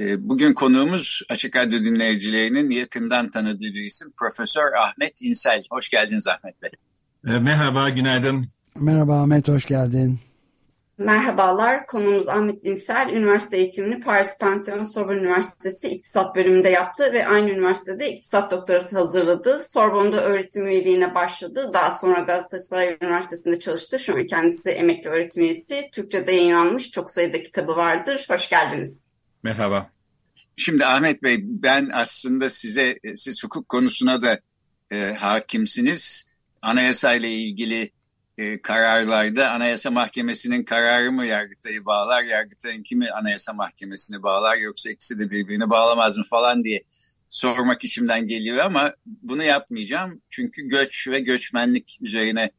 Ee, 0.00 0.28
bugün 0.28 0.54
konuğumuz 0.54 1.22
Açık 1.30 1.56
Radyo 1.56 1.84
dinleyicilerinin 1.84 2.70
yakından 2.70 3.30
tanıdığı 3.30 3.60
bir 3.60 3.84
isim 3.84 4.12
Profesör 4.16 4.72
Ahmet 4.72 5.22
İnsel. 5.22 5.62
Hoş 5.70 5.88
geldiniz 5.88 6.28
Ahmet 6.28 6.62
Bey. 6.62 6.70
Ee, 7.26 7.38
merhaba, 7.38 7.88
günaydın. 7.88 8.48
Merhaba 8.80 9.22
Ahmet, 9.22 9.48
hoş 9.48 9.66
geldin. 9.66 10.18
Merhabalar, 10.98 11.86
konuğumuz 11.86 12.28
Ahmet 12.28 12.64
İnsel, 12.64 13.08
üniversite 13.12 13.56
eğitimini 13.56 14.00
Paris 14.00 14.38
Pantheon 14.38 14.84
Sorbonne 14.84 15.18
Üniversitesi 15.18 15.88
İktisat 15.88 16.36
bölümünde 16.36 16.68
yaptı 16.68 17.12
ve 17.12 17.26
aynı 17.26 17.50
üniversitede 17.50 18.12
iktisat 18.12 18.50
doktorası 18.50 18.98
hazırladı. 18.98 19.60
Sorbonne'da 19.60 20.24
öğretim 20.24 20.66
üyeliğine 20.66 21.14
başladı. 21.14 21.70
Daha 21.74 21.90
sonra 21.90 22.20
Galatasaray 22.20 22.96
Üniversitesi'nde 23.02 23.58
çalıştı. 23.58 23.98
Şu 23.98 24.14
an 24.14 24.26
kendisi 24.26 24.70
emekli 24.70 25.10
öğretim 25.10 25.42
üyesi. 25.42 25.88
Türkçe'de 25.92 26.32
yayınlanmış 26.32 26.90
çok 26.90 27.10
sayıda 27.10 27.42
kitabı 27.42 27.76
vardır. 27.76 28.26
Hoş 28.28 28.50
geldiniz. 28.50 29.13
Merhaba. 29.44 29.90
Şimdi 30.56 30.86
Ahmet 30.86 31.22
Bey, 31.22 31.38
ben 31.42 31.90
aslında 31.92 32.50
size, 32.50 32.98
siz 33.16 33.44
hukuk 33.44 33.68
konusuna 33.68 34.22
da 34.22 34.40
e, 34.90 35.14
hakimsiniz. 35.14 36.24
Anayasa 36.62 37.14
ile 37.14 37.30
ilgili 37.32 37.90
e, 38.38 38.62
kararlarda 38.62 39.50
Anayasa 39.50 39.90
Mahkemesi'nin 39.90 40.64
kararı 40.64 41.12
mı 41.12 41.26
Yargıtay'ı 41.26 41.84
bağlar, 41.84 42.22
Yargıtay'ın 42.22 42.82
kimi 42.82 43.10
Anayasa 43.10 43.52
Mahkemesi'ni 43.52 44.22
bağlar 44.22 44.56
yoksa 44.56 44.90
ikisi 44.90 45.18
de 45.18 45.30
birbirini 45.30 45.70
bağlamaz 45.70 46.16
mı 46.16 46.24
falan 46.30 46.64
diye 46.64 46.82
sormak 47.30 47.84
içimden 47.84 48.28
geliyor 48.28 48.58
ama 48.58 48.94
bunu 49.06 49.42
yapmayacağım. 49.42 50.22
Çünkü 50.30 50.68
göç 50.68 51.08
ve 51.08 51.20
göçmenlik 51.20 51.98
üzerine 52.00 52.50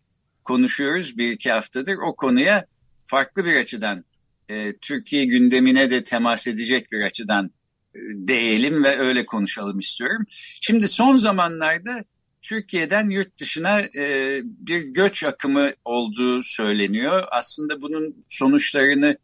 konuşuyoruz 0.44 1.17
bir 1.17 1.31
iki 1.31 1.52
haftadır. 1.52 1.95
O 2.08 2.16
konuya 2.16 2.66
farklı 3.06 3.45
bir 3.45 3.56
açıdan, 3.56 4.06
e, 4.49 4.77
Türkiye 4.77 5.25
gündemine 5.25 5.91
de 5.91 6.03
temas 6.03 6.47
edecek 6.47 6.91
bir 6.91 7.01
açıdan 7.01 7.51
e, 7.95 7.99
değelim 8.01 8.83
ve 8.83 8.97
öyle 8.99 9.25
konuşalım 9.25 9.79
istiyorum. 9.79 10.25
Şimdi 10.61 10.88
son 10.88 11.15
zamanlarda 11.17 12.03
Türkiye'den 12.41 13.09
yurt 13.09 13.39
dışına 13.39 13.81
e, 13.81 14.41
bir 14.43 14.81
göç 14.81 15.23
akımı 15.23 15.73
olduğu 15.85 16.43
söyleniyor. 16.43 17.23
Aslında 17.31 17.81
bunun 17.81 18.25
sonuçlarını 18.29 19.17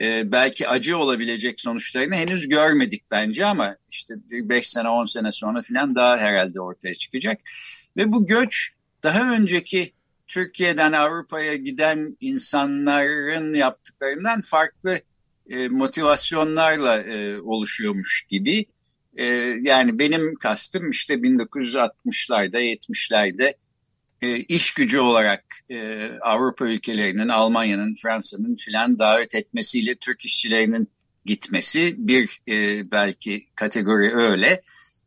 e, 0.00 0.32
belki 0.32 0.68
acı 0.68 0.98
olabilecek 0.98 1.60
sonuçlarını 1.60 2.14
henüz 2.14 2.48
görmedik 2.48 3.10
bence 3.10 3.46
ama 3.46 3.76
işte 3.90 4.14
5 4.30 4.70
sene 4.70 4.88
10 4.88 5.04
sene 5.04 5.32
sonra 5.32 5.62
falan 5.62 5.94
daha 5.94 6.18
herhalde 6.18 6.60
ortaya 6.60 6.94
çıkacak. 6.94 7.40
Ve 7.96 8.12
bu 8.12 8.26
göç 8.26 8.70
daha 9.02 9.34
önceki 9.34 9.92
Türkiye'den 10.32 10.92
Avrupa'ya 10.92 11.56
giden 11.56 12.16
insanların 12.20 13.54
yaptıklarından 13.54 14.40
farklı 14.40 15.00
e, 15.50 15.68
motivasyonlarla 15.68 17.02
e, 17.02 17.40
oluşuyormuş 17.40 18.26
gibi. 18.28 18.66
E, 19.16 19.24
yani 19.62 19.98
benim 19.98 20.34
kastım 20.34 20.90
işte 20.90 21.14
1960'larda 21.14 22.60
70'lerde 22.60 23.54
e, 24.22 24.36
iş 24.36 24.74
gücü 24.74 24.98
olarak 24.98 25.44
e, 25.70 26.08
Avrupa 26.20 26.66
ülkelerinin, 26.66 27.28
Almanya'nın, 27.28 27.94
Fransa'nın 28.02 28.56
filan 28.56 28.98
davet 28.98 29.34
etmesiyle 29.34 29.94
Türk 29.94 30.24
işçilerinin 30.24 30.88
gitmesi 31.24 31.94
bir 31.98 32.40
e, 32.48 32.90
belki 32.90 33.44
kategori 33.54 34.14
öyle. 34.14 34.60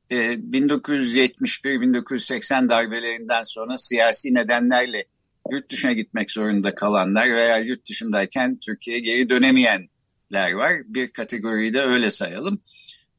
E, 0.09 0.15
1971-1980 0.15 2.69
darbelerinden 2.69 3.43
sonra 3.43 3.77
siyasi 3.77 4.33
nedenlerle 4.33 5.05
yurt 5.51 5.71
dışına 5.71 5.93
gitmek 5.93 6.31
zorunda 6.31 6.75
kalanlar 6.75 7.29
veya 7.29 7.57
yurt 7.57 7.89
dışındayken 7.89 8.59
Türkiye'ye 8.59 9.03
geri 9.03 9.29
dönemeyenler 9.29 10.53
var. 10.53 10.73
Bir 10.85 11.07
kategoriyi 11.11 11.73
de 11.73 11.81
öyle 11.81 12.11
sayalım. 12.11 12.61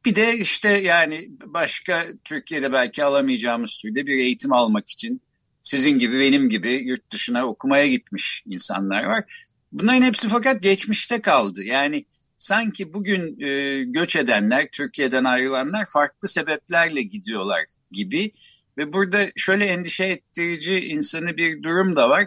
Bir 0.05 0.15
de 0.15 0.39
işte 0.39 0.69
yani 0.69 1.31
başka 1.45 2.07
Türkiye'de 2.25 2.73
belki 2.73 3.05
alamayacağımız 3.05 3.79
türde 3.79 4.07
bir 4.07 4.19
eğitim 4.19 4.53
almak 4.53 4.89
için 4.89 5.21
sizin 5.61 5.99
gibi 5.99 6.21
benim 6.21 6.49
gibi 6.49 6.71
yurt 6.71 7.11
dışına 7.11 7.47
okumaya 7.47 7.87
gitmiş 7.87 8.43
insanlar 8.47 9.05
var. 9.05 9.25
Bunların 9.73 10.03
hepsi 10.03 10.29
fakat 10.29 10.63
geçmişte 10.63 11.21
kaldı. 11.21 11.65
Yani 11.65 12.05
sanki 12.39 12.95
bugün 12.95 13.41
e, 13.41 13.83
göç 13.85 14.17
edenler, 14.17 14.69
Türkiye'den 14.73 15.25
ayrılanlar 15.25 15.87
farklı 15.87 16.29
sebeplerle 16.29 17.03
gidiyorlar 17.03 17.65
gibi. 17.91 18.33
Ve 18.79 18.93
burada 18.93 19.27
şöyle 19.37 19.67
endişe 19.67 20.05
ettirici 20.05 20.81
insanı 20.81 21.37
bir 21.37 21.63
durum 21.63 21.97
da 21.97 22.11
var. 22.11 22.27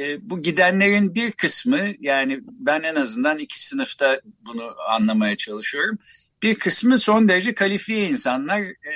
E, 0.00 0.30
bu 0.30 0.42
gidenlerin 0.42 1.14
bir 1.14 1.32
kısmı 1.32 1.80
yani 2.00 2.40
ben 2.46 2.82
en 2.82 2.94
azından 2.94 3.38
iki 3.38 3.66
sınıfta 3.66 4.20
bunu 4.24 4.74
anlamaya 4.88 5.36
çalışıyorum. 5.36 5.98
Bir 6.42 6.54
kısmı 6.54 6.98
son 6.98 7.28
derece 7.28 7.54
kalifiye 7.54 8.08
insanlar 8.08 8.60
e, 8.60 8.92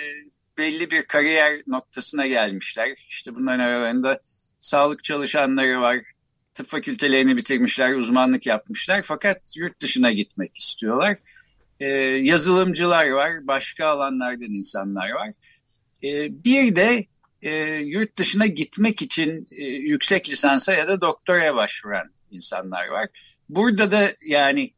belli 0.58 0.90
bir 0.90 1.02
kariyer 1.02 1.62
noktasına 1.66 2.26
gelmişler. 2.26 2.88
İşte 3.08 3.34
bunların 3.34 3.64
aralarında 3.64 4.20
sağlık 4.60 5.04
çalışanları 5.04 5.80
var, 5.80 5.98
tıp 6.54 6.68
fakültelerini 6.68 7.36
bitirmişler, 7.36 7.92
uzmanlık 7.92 8.46
yapmışlar 8.46 9.02
fakat 9.02 9.56
yurt 9.56 9.80
dışına 9.80 10.12
gitmek 10.12 10.56
istiyorlar. 10.56 11.16
E, 11.80 11.88
yazılımcılar 11.88 13.10
var, 13.10 13.46
başka 13.46 13.86
alanlardan 13.86 14.50
insanlar 14.50 15.10
var. 15.10 15.32
E, 16.02 16.44
bir 16.44 16.76
de 16.76 17.06
e, 17.42 17.74
yurt 17.74 18.16
dışına 18.16 18.46
gitmek 18.46 19.02
için 19.02 19.48
e, 19.50 19.64
yüksek 19.64 20.28
lisansa 20.30 20.72
ya 20.72 20.88
da 20.88 21.00
doktoraya 21.00 21.54
başvuran 21.54 22.10
insanlar 22.30 22.88
var. 22.88 23.08
Burada 23.48 23.90
da 23.90 24.12
yani 24.26 24.70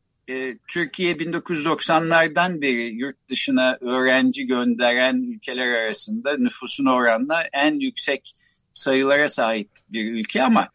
Türkiye 0.69 1.13
1990'lardan 1.13 2.61
beri 2.61 2.87
yurt 2.87 3.29
dışına 3.29 3.79
öğrenci 3.81 4.47
gönderen 4.47 5.17
ülkeler 5.35 5.67
arasında 5.67 6.37
nüfusun 6.37 6.87
oranla 6.87 7.45
en 7.53 7.81
yüksek 7.81 8.33
sayılara 8.75 9.29
sahip 9.29 9.69
bir 9.89 10.13
ülke 10.13 10.43
ama 10.43 10.69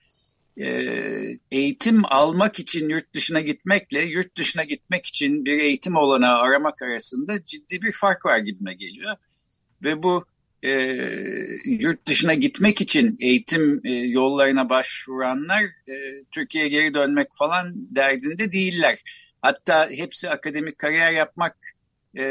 eğitim 1.52 2.02
almak 2.06 2.60
için 2.60 2.90
yurt 2.90 3.14
dışına 3.14 3.42
gitmekle 3.42 4.04
yurt 4.04 4.38
dışına 4.38 4.64
gitmek 4.64 5.06
için 5.06 5.46
bir 5.46 5.60
eğitim 5.60 5.96
olanağı 5.96 6.40
aramak 6.40 6.82
arasında 6.82 7.46
ciddi 7.46 7.82
bir 7.82 7.92
fark 7.92 8.26
var 8.26 8.38
gibime 8.38 8.74
geliyor. 8.74 9.16
Ve 9.84 10.04
bu 10.04 10.26
e, 10.64 10.72
yurt 11.66 12.08
dışına 12.08 12.34
gitmek 12.34 12.82
için 12.82 13.18
eğitim 13.20 13.82
e, 13.84 13.92
yollarına 13.94 14.70
başvuranlar 14.70 15.64
e, 15.64 16.24
Türkiye'ye 16.32 16.70
geri 16.70 16.94
dönmek 16.94 17.28
falan 17.34 17.74
derdinde 17.96 18.52
değiller. 18.52 19.00
Hatta 19.42 19.90
hepsi 19.90 20.30
akademik 20.30 20.80
kariyer 20.80 21.12
yapmak 21.12 21.58
e, 22.16 22.24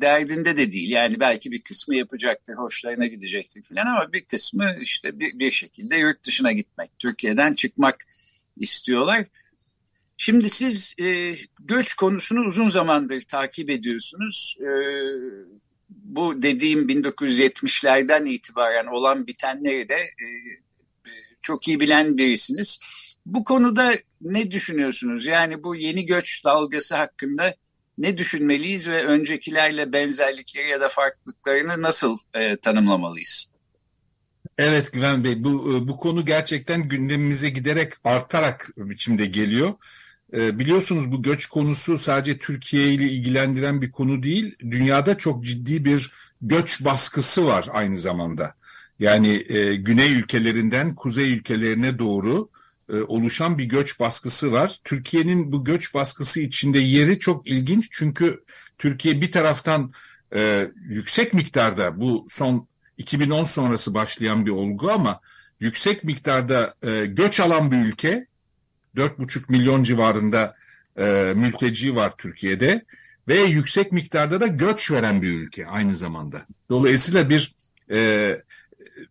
derdinde 0.00 0.56
de 0.56 0.72
değil. 0.72 0.90
Yani 0.90 1.20
belki 1.20 1.52
bir 1.52 1.62
kısmı 1.62 1.94
yapacaktır, 1.94 2.54
hoşlarına 2.54 3.06
gidecektir 3.06 3.62
falan 3.62 3.86
ama 3.86 4.12
bir 4.12 4.24
kısmı 4.24 4.76
işte 4.80 5.18
bir, 5.18 5.38
bir 5.38 5.50
şekilde 5.50 5.96
yurt 5.96 6.24
dışına 6.26 6.52
gitmek, 6.52 6.90
Türkiye'den 6.98 7.54
çıkmak 7.54 8.04
istiyorlar. 8.56 9.26
Şimdi 10.16 10.50
siz 10.50 10.94
e, 11.00 11.34
göç 11.60 11.94
konusunu 11.94 12.40
uzun 12.46 12.68
zamandır 12.68 13.22
takip 13.22 13.70
ediyorsunuz. 13.70 14.56
E, 14.60 14.70
bu 16.16 16.42
dediğim 16.42 16.88
1970'lerden 16.88 18.26
itibaren 18.26 18.86
olan 18.86 19.26
bitenleri 19.26 19.88
de 19.88 19.94
e, 19.94 20.26
çok 21.42 21.68
iyi 21.68 21.80
bilen 21.80 22.18
birisiniz. 22.18 22.80
Bu 23.26 23.44
konuda 23.44 23.92
ne 24.20 24.50
düşünüyorsunuz? 24.50 25.26
Yani 25.26 25.64
bu 25.64 25.76
yeni 25.76 26.06
göç 26.06 26.44
dalgası 26.44 26.96
hakkında 26.96 27.54
ne 27.98 28.18
düşünmeliyiz 28.18 28.88
ve 28.88 29.04
öncekilerle 29.04 29.92
benzerlikleri 29.92 30.68
ya 30.68 30.80
da 30.80 30.88
farklılıklarını 30.88 31.82
nasıl 31.82 32.18
e, 32.34 32.56
tanımlamalıyız? 32.56 33.52
Evet 34.58 34.92
Güven 34.92 35.24
Bey, 35.24 35.44
bu 35.44 35.88
bu 35.88 35.96
konu 35.96 36.24
gerçekten 36.24 36.88
gündemimize 36.88 37.48
giderek 37.48 37.92
artarak 38.04 38.70
biçimde 38.76 39.26
geliyor. 39.26 39.74
E, 40.32 40.58
biliyorsunuz 40.58 41.12
bu 41.12 41.22
göç 41.22 41.46
konusu 41.46 41.98
sadece 41.98 42.38
Türkiye 42.38 42.88
ile 42.88 43.04
ilgilendiren 43.04 43.82
bir 43.82 43.90
konu 43.90 44.22
değil, 44.22 44.56
dünyada 44.60 45.18
çok 45.18 45.44
ciddi 45.44 45.84
bir 45.84 46.12
göç 46.42 46.84
baskısı 46.84 47.46
var 47.46 47.66
aynı 47.72 47.98
zamanda. 47.98 48.54
Yani 48.98 49.46
e, 49.48 49.76
güney 49.76 50.12
ülkelerinden 50.12 50.94
kuzey 50.94 51.32
ülkelerine 51.32 51.98
doğru 51.98 52.48
e, 52.92 52.96
oluşan 52.96 53.58
bir 53.58 53.64
göç 53.64 54.00
baskısı 54.00 54.52
var. 54.52 54.80
Türkiye'nin 54.84 55.52
bu 55.52 55.64
göç 55.64 55.94
baskısı 55.94 56.40
içinde 56.40 56.78
yeri 56.78 57.18
çok 57.18 57.46
ilginç 57.46 57.88
çünkü 57.90 58.44
Türkiye 58.78 59.20
bir 59.20 59.32
taraftan 59.32 59.92
e, 60.34 60.68
yüksek 60.88 61.34
miktarda 61.34 62.00
bu 62.00 62.26
son 62.28 62.66
2010 62.98 63.42
sonrası 63.42 63.94
başlayan 63.94 64.46
bir 64.46 64.50
olgu 64.50 64.90
ama 64.90 65.20
yüksek 65.60 66.04
miktarda 66.04 66.74
e, 66.82 67.06
göç 67.06 67.40
alan 67.40 67.72
bir 67.72 67.76
ülke. 67.76 68.26
4,5 68.96 69.42
milyon 69.48 69.82
civarında 69.82 70.56
e, 70.98 71.32
mülteci 71.36 71.96
var 71.96 72.12
Türkiye'de 72.18 72.84
ve 73.28 73.40
yüksek 73.40 73.92
miktarda 73.92 74.40
da 74.40 74.46
göç 74.46 74.90
veren 74.90 75.22
bir 75.22 75.32
ülke 75.32 75.66
aynı 75.66 75.96
zamanda. 75.96 76.46
Dolayısıyla 76.70 77.30
bir 77.30 77.52
e, 77.90 78.36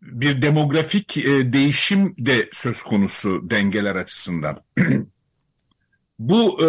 bir 0.01 0.41
demografik 0.41 1.17
e, 1.17 1.53
değişim 1.53 2.15
de 2.17 2.49
söz 2.51 2.81
konusu 2.81 3.49
dengeler 3.49 3.95
açısından. 3.95 4.63
Bu 6.19 6.63
e, 6.63 6.67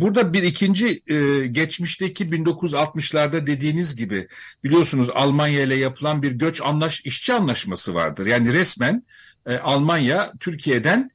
burada 0.00 0.32
bir 0.32 0.42
ikinci 0.42 1.02
e, 1.06 1.46
geçmişteki 1.46 2.24
1960'larda 2.24 3.46
dediğiniz 3.46 3.96
gibi 3.96 4.28
biliyorsunuz 4.64 5.10
Almanya 5.14 5.62
ile 5.62 5.74
yapılan 5.74 6.22
bir 6.22 6.32
göç 6.32 6.60
anlaş 6.62 7.00
işçi 7.04 7.34
anlaşması 7.34 7.94
vardır. 7.94 8.26
Yani 8.26 8.52
resmen 8.52 9.02
e, 9.46 9.56
Almanya 9.56 10.32
Türkiye'den 10.40 11.10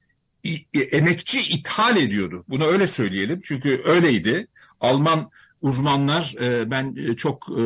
emekçi 0.92 1.42
ithal 1.42 1.98
ediyordu. 1.98 2.44
Bunu 2.48 2.66
öyle 2.66 2.88
söyleyelim 2.88 3.42
çünkü 3.44 3.82
öyleydi. 3.86 4.48
Alman 4.82 5.30
uzmanlar 5.62 6.36
e, 6.42 6.72
ben 6.72 6.96
e, 6.96 7.16
çok 7.16 7.50
e, 7.60 7.64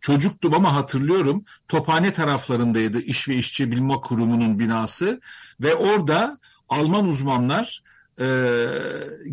çocuktum 0.00 0.54
ama 0.54 0.74
hatırlıyorum 0.74 1.44
Tophane 1.68 2.12
taraflarındaydı 2.12 3.00
İş 3.00 3.28
ve 3.28 3.34
İşçi 3.34 3.72
Bilme 3.72 3.94
Kurumu'nun 3.94 4.58
binası 4.58 5.20
ve 5.60 5.74
orada 5.74 6.38
Alman 6.68 7.08
uzmanlar 7.08 7.82
e, 8.20 8.26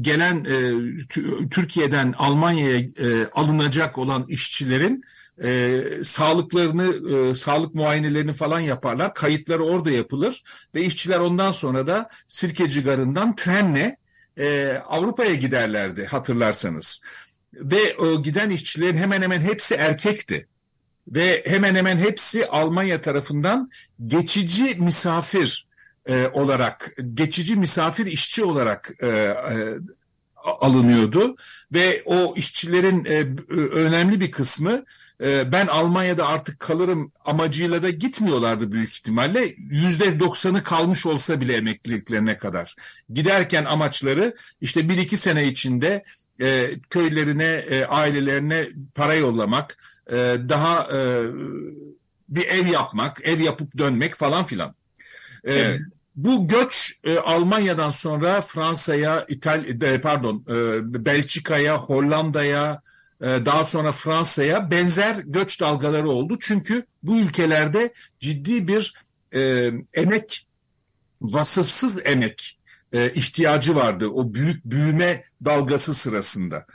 gelen 0.01 0.45
e, 0.45 0.71
Türkiye'den 1.50 2.13
Almanya'ya 2.18 2.80
e, 2.80 3.27
alınacak 3.33 3.97
olan 3.97 4.25
işçilerin 4.27 5.03
e, 5.44 5.82
sağlıklarını, 6.04 7.18
e, 7.18 7.36
sağlık 7.36 7.76
muayenelerini 7.76 8.34
falan 8.34 8.60
yaparlar. 8.60 9.14
Kayıtları 9.14 9.64
orada 9.64 9.92
yapılır 9.92 10.44
ve 10.76 10.84
işçiler 10.84 11.20
ondan 11.20 11.52
sonra 11.52 11.88
da 11.88 12.10
Sirkeci 12.28 12.84
Garı'ndan 12.84 13.36
trenle 13.36 13.98
e, 14.38 14.78
Avrupa'ya 14.86 15.36
giderlerdi 15.36 16.06
hatırlarsanız. 16.06 17.02
Ve 17.54 17.98
o 17.98 18.24
giden 18.24 18.50
işçilerin 18.50 18.98
hemen 18.98 19.22
hemen 19.22 19.42
hepsi 19.42 19.76
erkekti. 19.76 20.48
Ve 21.08 21.44
hemen 21.48 21.76
hemen 21.76 21.98
hepsi 21.98 22.48
Almanya 22.48 23.02
tarafından 23.02 23.72
geçici 24.08 24.76
misafir 24.76 25.68
e, 26.06 26.28
olarak, 26.28 26.96
geçici 27.14 27.56
misafir 27.56 28.06
işçi 28.06 28.44
olarak 28.44 28.92
e, 29.00 29.08
e, 29.08 29.36
alınıyordu. 30.36 31.36
Ve 31.74 32.04
o 32.06 32.34
işçilerin 32.38 33.06
e, 33.06 33.26
önemli 33.56 34.20
bir 34.20 34.31
kısmı 34.31 34.86
e, 35.24 35.52
ben 35.52 35.68
Almanya'da 35.68 36.28
artık 36.28 36.60
kalırım 36.60 37.12
amacıyla 37.26 37.84
da 37.84 37.90
gitmiyorlardı 37.90 38.72
büyük 38.72 38.94
ihtimalle. 38.94 39.56
Yüzde 39.58 40.20
doksanı 40.20 40.64
kalmış 40.64 41.06
olsa 41.06 41.42
bile 41.42 41.54
emekliliklerine 41.54 42.38
kadar. 42.38 42.76
Giderken 43.14 43.66
amaçları 43.66 44.36
işte 44.62 44.90
bir 44.90 44.98
iki 44.98 45.18
sene 45.18 45.48
içinde 45.48 46.04
e, 46.42 46.72
köylerine, 46.90 47.46
e, 47.46 47.86
ailelerine 47.86 48.70
para 48.96 49.14
yollamak, 49.16 49.78
e, 50.08 50.16
daha 50.50 50.88
e, 50.94 51.22
bir 52.30 52.48
ev 52.48 52.68
yapmak, 52.68 53.22
ev 53.28 53.40
yapıp 53.40 53.78
dönmek 53.78 54.16
falan 54.16 54.46
filan. 54.46 54.76
E, 55.44 55.54
evet. 55.54 55.82
Bu 56.16 56.48
göç 56.48 57.00
e, 57.04 57.20
Almanya'dan 57.20 57.92
sonra 57.92 58.42
Fransa'ya, 58.42 59.26
İtalya, 59.28 60.02
pardon, 60.02 60.46
e, 60.50 61.06
Belçika'ya, 61.06 61.78
Hollanda'ya, 61.78 62.82
daha 63.22 63.66
sonra 63.66 63.92
Fransa'ya 63.92 64.72
benzer 64.72 65.16
göç 65.16 65.62
dalgaları 65.62 66.10
oldu. 66.10 66.38
Çünkü 66.42 66.86
bu 67.04 67.20
ülkelerde 67.20 67.94
ciddi 68.20 68.68
bir 68.68 68.94
e, 69.36 69.72
emek, 69.94 70.48
vasıfsız 71.22 72.06
emek 72.06 72.60
e, 72.94 73.14
ihtiyacı 73.14 73.76
vardı 73.76 74.08
o 74.08 74.34
büyük 74.34 74.66
büyüme 74.66 75.24
dalgası 75.46 75.96
sırasında. 75.96 76.66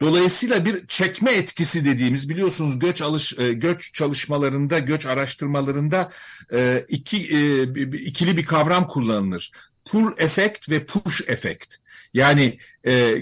Dolayısıyla 0.00 0.64
bir 0.64 0.86
çekme 0.86 1.32
etkisi 1.32 1.84
dediğimiz 1.84 2.28
biliyorsunuz 2.28 2.78
göç 2.78 3.02
alış 3.02 3.38
e, 3.38 3.52
göç 3.52 3.94
çalışmalarında, 3.94 4.78
göç 4.78 5.06
araştırmalarında 5.06 6.12
e, 6.52 6.84
iki 6.88 7.16
e, 7.16 7.62
ikili 7.98 8.36
bir 8.36 8.44
kavram 8.44 8.88
kullanılır. 8.88 9.50
Pull 9.84 10.12
effect 10.18 10.70
ve 10.70 10.86
push 10.86 11.22
effect. 11.26 11.74
Yani 12.14 12.58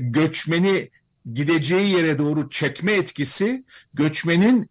göçmeni 0.01 0.91
gideceği 1.35 1.97
yere 1.97 2.19
doğru 2.19 2.51
çekme 2.51 2.93
etkisi 2.93 3.65
göçmenin 3.95 4.71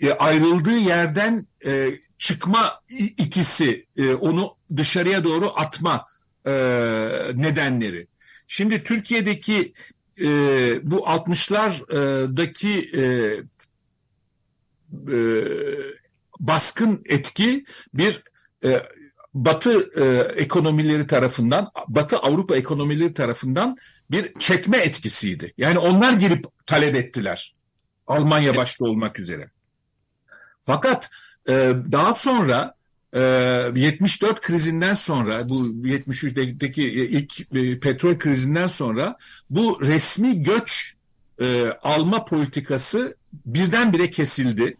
e, 0.00 0.12
ayrıldığı 0.12 0.78
yerden 0.78 1.46
e, 1.64 1.90
çıkma 2.18 2.80
itisi, 3.18 3.86
e, 3.96 4.14
onu 4.14 4.56
dışarıya 4.76 5.24
doğru 5.24 5.52
atma 5.56 6.06
nedenleri. 7.34 8.06
Şimdi 8.46 8.84
Türkiye'deki 8.84 9.72
bu 10.82 10.96
60'lardaki 10.96 12.96
e, 12.96 13.02
e, 15.12 15.16
baskın 16.40 17.02
etki 17.04 17.64
bir 17.94 18.22
Batı 19.34 19.90
ekonomileri 20.36 21.06
tarafından, 21.06 21.70
Batı 21.88 22.18
Avrupa 22.18 22.56
ekonomileri 22.56 23.14
tarafından 23.14 23.76
bir 24.10 24.34
çekme 24.38 24.78
etkisiydi. 24.78 25.54
Yani 25.58 25.78
onlar 25.78 26.12
girip 26.12 26.44
talep 26.66 26.96
ettiler. 26.96 27.54
Almanya 28.06 28.56
başta 28.56 28.84
olmak 28.84 29.18
üzere. 29.18 29.50
Fakat 30.60 31.10
e, 31.48 31.52
daha 31.92 32.14
sonra 32.14 32.74
74 33.14 34.38
ee, 34.38 34.40
krizinden 34.40 34.94
sonra 34.94 35.48
bu 35.48 35.66
73'teki 35.66 36.82
ilk 36.82 37.40
e, 37.56 37.80
petrol 37.80 38.18
krizinden 38.18 38.66
sonra 38.66 39.16
bu 39.50 39.80
resmi 39.82 40.42
göç 40.42 40.94
e, 41.40 41.66
alma 41.82 42.24
politikası 42.24 43.16
birdenbire 43.32 44.10
kesildi 44.10 44.76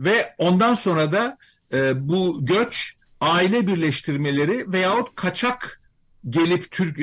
ve 0.00 0.34
ondan 0.38 0.74
sonra 0.74 1.12
da 1.12 1.38
e, 1.72 2.08
bu 2.08 2.46
göç 2.46 2.96
aile 3.20 3.66
birleştirmeleri 3.66 4.72
veyahut 4.72 5.14
kaçak 5.14 5.79
gelip 6.28 6.70
Türk 6.70 6.98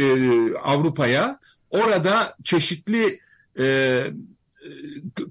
Avrupa'ya 0.63 1.39
orada 1.69 2.35
çeşitli 2.43 3.19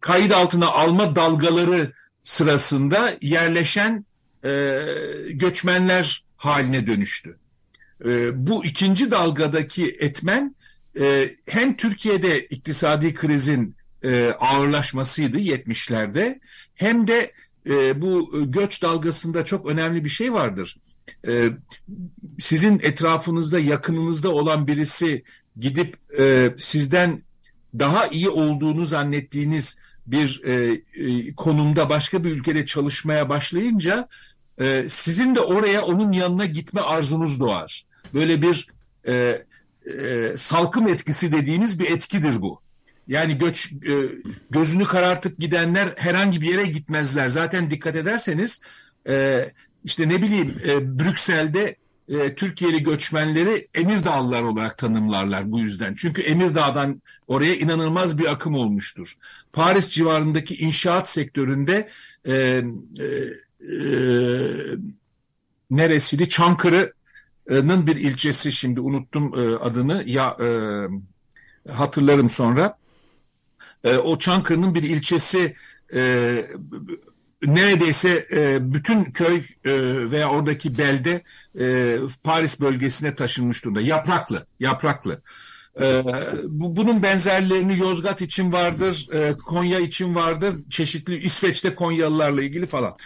kayıt 0.01 0.33
altına 0.33 0.67
alma 0.67 1.17
dalgaları 1.17 1.93
sırasında 2.23 3.13
yerleşen 3.21 4.05
e, 4.45 4.81
göçmenler 5.31 6.25
haline 6.37 6.87
dönüştü. 6.87 7.39
E, 8.05 8.47
bu 8.47 8.65
ikinci 8.65 9.11
dalgadaki 9.11 9.97
etmen 10.01 10.55
e, 11.01 11.35
hem 11.47 11.77
Türkiye'de 11.77 12.41
iktisadi 12.41 13.15
krizin 13.15 13.77
e, 14.05 14.35
ağırlaşmasıydı 14.39 15.39
70'lerde 15.39 16.41
hem 16.75 17.07
de 17.07 17.33
e, 17.67 18.03
bu 18.03 18.45
göç 18.53 18.83
dalgasında 18.83 19.45
çok 19.45 19.67
önemli 19.67 20.05
bir 20.05 20.09
şey 20.09 20.33
vardır. 20.33 20.77
E, 21.29 21.49
sizin 22.41 22.81
etrafınızda 22.83 23.59
yakınınızda 23.59 24.33
olan 24.33 24.67
birisi 24.67 25.25
gidip 25.61 25.97
e, 26.19 26.55
sizden 26.59 27.23
daha 27.79 28.07
iyi 28.07 28.29
olduğunu 28.29 28.87
zannettiğiniz 28.87 29.79
bir 30.07 30.43
e, 30.45 30.83
e, 30.95 31.35
konumda 31.35 31.91
başka 31.91 32.25
bir 32.25 32.31
ülkede 32.31 32.67
çalışmaya 32.67 33.29
başlayınca 33.29 34.09
e, 34.61 34.87
sizin 34.89 35.35
de 35.35 35.41
oraya 35.41 35.83
onun 35.83 36.13
yanına 36.13 36.47
gitme 36.47 36.81
arzunuz 36.81 37.41
doğar. 37.41 37.85
Böyle 38.15 38.43
bir 38.43 38.67
e, 39.09 39.45
e, 39.99 40.33
salkım 40.37 40.89
etkisi 40.89 41.33
dediğimiz 41.33 41.79
bir 41.79 41.91
etkidir 41.91 42.43
bu. 42.43 42.61
Yani 43.09 43.39
göç 43.39 43.73
e, 43.73 43.95
gözünü 44.51 44.85
karartıp 44.85 45.39
gidenler 45.39 45.89
herhangi 45.97 46.41
bir 46.41 46.51
yere 46.51 46.67
gitmezler. 46.67 47.29
Zaten 47.29 47.71
dikkat 47.71 47.97
ederseniz 47.97 48.61
e, 49.09 49.47
işte 49.87 50.09
ne 50.09 50.23
bileyim 50.23 50.57
e, 50.69 50.99
Brüksel'de 50.99 51.77
e, 52.09 52.35
Türkiye'li 52.35 52.83
göçmenleri 52.83 53.69
Emirdağlılar 53.75 54.43
olarak 54.43 54.79
tanımlarlar 54.79 55.53
bu 55.53 55.61
yüzden. 55.61 55.95
Çünkü 55.95 56.23
Emirdağ'dan 56.23 57.03
oraya 57.27 57.55
inanılmaz 57.55 58.19
bir 58.19 58.33
akım 58.33 58.55
olmuştur. 58.55 59.15
Paris 59.53 59.89
civarındaki 59.91 60.57
inşaat 60.57 61.09
sektöründe 61.09 61.89
e, 62.25 62.35
e, 62.35 62.63
e, 63.65 63.87
neresiydi? 65.71 66.29
Çankırı'nın 66.29 67.87
bir 67.87 67.97
ilçesi 67.97 68.53
şimdi 68.53 68.81
unuttum 68.81 69.41
e, 69.41 69.57
adını 69.57 70.03
ya 70.07 70.37
e, 70.41 70.49
hatırlarım 71.71 72.31
sonra. 72.31 72.79
E, 73.85 73.97
o 73.97 74.19
Çankırı'nın 74.19 74.75
bir 74.75 74.83
ilçesi 74.83 75.55
e, 75.95 76.01
neredeyse 77.47 78.27
e, 78.33 78.73
bütün 78.75 79.05
köy 79.05 79.37
e, 79.37 79.73
veya 80.11 80.31
oradaki 80.31 80.79
belde 80.79 81.23
e, 81.61 81.97
Paris 82.25 82.61
bölgesine 82.61 83.15
taşınmış 83.15 83.65
durumda. 83.65 83.81
Yapraklı, 83.81 84.47
yapraklı. 84.61 85.23
E, 85.81 86.03
bu, 86.45 86.77
bunun 86.77 87.03
benzerlerini 87.03 87.79
Yozgat 87.79 88.23
için 88.23 88.53
vardır, 88.53 89.09
e, 89.13 89.33
Konya 89.33 89.81
için 89.81 90.15
vardır, 90.15 90.55
çeşitli 90.71 91.19
İsveç'te 91.19 91.75
Konyalılarla 91.75 92.43
ilgili 92.43 92.67
falan. 92.67 92.97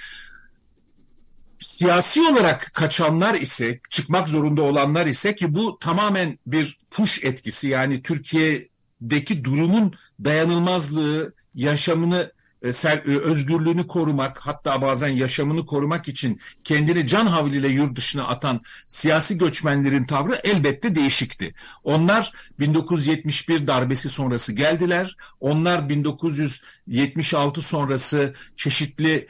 Siyasi 1.61 2.23
olarak 2.23 2.71
kaçanlar 2.75 3.35
ise, 3.35 3.81
çıkmak 3.91 4.29
zorunda 4.29 4.63
olanlar 4.63 5.07
ise 5.07 5.35
ki 5.35 5.55
bu 5.55 5.79
tamamen 5.79 6.39
bir 6.47 6.79
push 6.91 7.25
etkisi 7.25 7.69
yani 7.69 8.03
Türkiye'deki 8.03 9.45
durumun 9.45 9.95
dayanılmazlığı, 10.25 11.35
yaşamını 11.55 12.33
özgürlüğünü 12.63 13.87
korumak 13.87 14.39
hatta 14.39 14.83
bazen 14.83 15.09
yaşamını 15.09 15.67
korumak 15.67 16.09
için 16.09 16.41
kendini 16.65 17.07
can 17.07 17.27
havliyle 17.27 17.69
yurt 17.69 17.97
dışına 17.97 18.27
atan 18.27 18.61
siyasi 18.89 19.39
göçmenlerin 19.39 20.05
tavrı 20.05 20.35
elbette 20.45 20.95
değişikti. 20.95 21.55
Onlar 21.85 22.33
1971 22.59 23.67
darbesi 23.67 24.09
sonrası 24.09 24.53
geldiler. 24.53 25.17
Onlar 25.41 25.89
1976 25.89 27.63
sonrası 27.63 28.35
çeşitli 28.57 29.27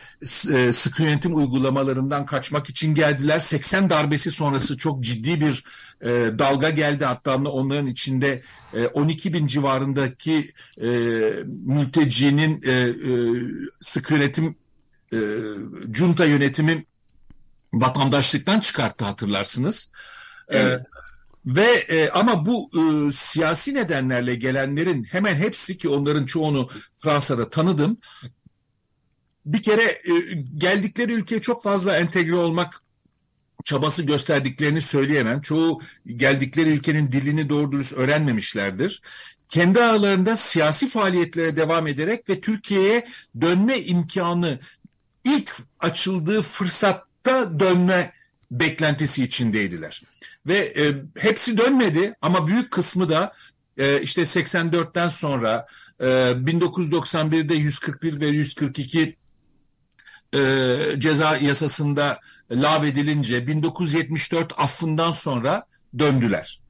e, 0.52 0.72
sıkı 0.72 1.02
yönetim 1.02 1.36
uygulamalarından 1.36 2.26
kaçmak 2.26 2.70
için 2.70 2.94
geldiler. 2.94 3.38
80 3.38 3.90
darbesi 3.90 4.30
sonrası 4.30 4.76
çok 4.76 5.04
ciddi 5.04 5.40
bir 5.40 5.64
e, 6.02 6.08
dalga 6.38 6.70
geldi. 6.70 7.04
Hatta 7.04 7.36
onların 7.36 7.86
içinde 7.86 8.42
e, 8.74 8.86
12 8.86 9.32
bin 9.32 9.46
civarındaki 9.46 10.52
e, 10.80 10.88
mültecinin 11.46 12.62
e, 12.62 12.72
e, 12.72 12.94
sıkı 13.80 14.14
yönetim 14.14 14.56
e, 15.12 15.18
junta 15.94 16.24
yönetimi 16.24 16.84
vatandaşlıktan 17.72 18.60
çıkarttı 18.60 19.04
hatırlarsınız. 19.04 19.92
E, 20.48 20.58
evet. 20.58 20.80
E, 20.80 20.86
ve 21.46 21.66
e, 21.88 22.10
ama 22.10 22.46
bu 22.46 22.70
e, 22.74 23.12
siyasi 23.12 23.74
nedenlerle 23.74 24.34
gelenlerin 24.34 25.04
hemen 25.04 25.34
hepsi 25.34 25.78
ki 25.78 25.88
onların 25.88 26.26
çoğunu 26.26 26.68
Fransa'da 26.96 27.50
tanıdım. 27.50 27.98
Bir 29.46 29.62
kere 29.62 29.82
e, 29.82 30.34
geldikleri 30.56 31.12
ülkeye 31.12 31.40
çok 31.40 31.62
fazla 31.62 31.96
entegre 31.96 32.34
olmak 32.34 32.82
çabası 33.64 34.02
gösterdiklerini 34.02 34.82
söyleyemem. 34.82 35.40
Çoğu 35.40 35.80
geldikleri 36.16 36.70
ülkenin 36.70 37.12
dilini 37.12 37.48
doğru 37.48 37.72
dürüst 37.72 37.92
öğrenmemişlerdir. 37.92 39.02
Kendi 39.48 39.80
aralarında 39.82 40.36
siyasi 40.36 40.88
faaliyetlere 40.88 41.56
devam 41.56 41.86
ederek 41.86 42.28
ve 42.28 42.40
Türkiye'ye 42.40 43.06
dönme 43.40 43.78
imkanı 43.78 44.58
ilk 45.24 45.56
açıldığı 45.80 46.42
fırsatta 46.42 47.60
dönme 47.60 48.12
beklentisi 48.50 49.24
içindeydiler. 49.24 50.02
Ve 50.46 50.56
e, 50.56 50.94
hepsi 51.18 51.58
dönmedi 51.58 52.14
ama 52.22 52.46
büyük 52.46 52.70
kısmı 52.70 53.08
da 53.08 53.32
e, 53.78 54.02
işte 54.02 54.22
84'ten 54.22 55.08
sonra 55.08 55.66
e, 56.00 56.04
1991'de 56.04 57.54
141 57.54 58.20
ve 58.20 58.26
142 58.26 59.16
e, 60.34 60.40
ceza 60.98 61.36
yasasında 61.36 62.20
lağvedilince 62.50 63.46
1974 63.46 64.52
affından 64.56 65.10
sonra 65.10 65.66
döndüler. 65.98 66.60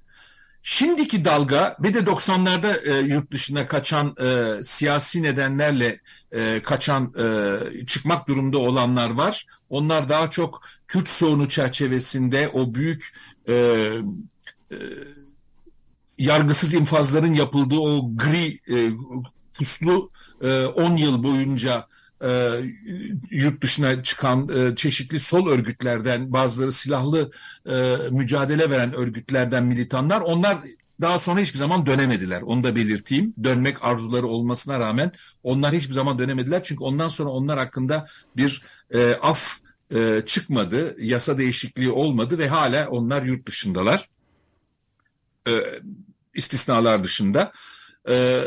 Şimdiki 0.62 1.24
dalga 1.24 1.76
ve 1.82 1.94
de 1.94 1.98
90'larda 1.98 2.88
e, 2.88 3.06
yurt 3.06 3.30
dışına 3.30 3.66
kaçan 3.66 4.16
e, 4.20 4.62
siyasi 4.62 5.22
nedenlerle 5.22 6.00
e, 6.32 6.62
kaçan 6.62 7.14
e, 7.18 7.86
çıkmak 7.86 8.28
durumda 8.28 8.58
olanlar 8.58 9.10
var. 9.10 9.46
Onlar 9.70 10.08
daha 10.08 10.30
çok 10.30 10.62
Kürt 10.88 11.08
sorunu 11.08 11.48
çerçevesinde 11.48 12.48
o 12.48 12.74
büyük 12.74 13.12
e, 13.48 13.54
e, 14.72 14.76
yargısız 16.18 16.74
infazların 16.74 17.34
yapıldığı 17.34 17.78
o 17.78 18.16
gri 18.16 18.58
e, 18.76 18.90
puslu 19.52 20.10
e, 20.42 20.64
10 20.64 20.96
yıl 20.96 21.22
boyunca 21.22 21.86
e, 22.24 22.60
yurt 23.30 23.62
dışına 23.62 24.02
çıkan 24.02 24.48
e, 24.48 24.76
çeşitli 24.76 25.20
sol 25.20 25.48
örgütlerden 25.48 26.32
bazıları 26.32 26.72
silahlı 26.72 27.30
e, 27.66 27.96
mücadele 28.10 28.70
veren 28.70 28.92
örgütlerden 28.92 29.64
militanlar 29.64 30.20
onlar 30.20 30.58
daha 31.00 31.18
sonra 31.18 31.40
hiçbir 31.40 31.58
zaman 31.58 31.86
dönemediler. 31.86 32.42
Onu 32.42 32.64
da 32.64 32.76
belirteyim. 32.76 33.34
Dönmek 33.44 33.84
arzuları 33.84 34.26
olmasına 34.26 34.78
rağmen 34.78 35.12
onlar 35.42 35.74
hiçbir 35.74 35.94
zaman 35.94 36.18
dönemediler. 36.18 36.62
Çünkü 36.62 36.84
ondan 36.84 37.08
sonra 37.08 37.30
onlar 37.30 37.58
hakkında 37.58 38.08
bir 38.36 38.62
e, 38.90 39.14
af 39.14 39.58
e, 39.94 40.22
çıkmadı. 40.26 40.96
Yasa 40.98 41.38
değişikliği 41.38 41.90
olmadı 41.90 42.38
ve 42.38 42.48
hala 42.48 42.88
onlar 42.88 43.22
yurt 43.22 43.46
dışındalar. 43.46 44.08
E, 45.48 45.52
istisnalar 46.34 47.04
dışında. 47.04 47.52
E, 48.08 48.42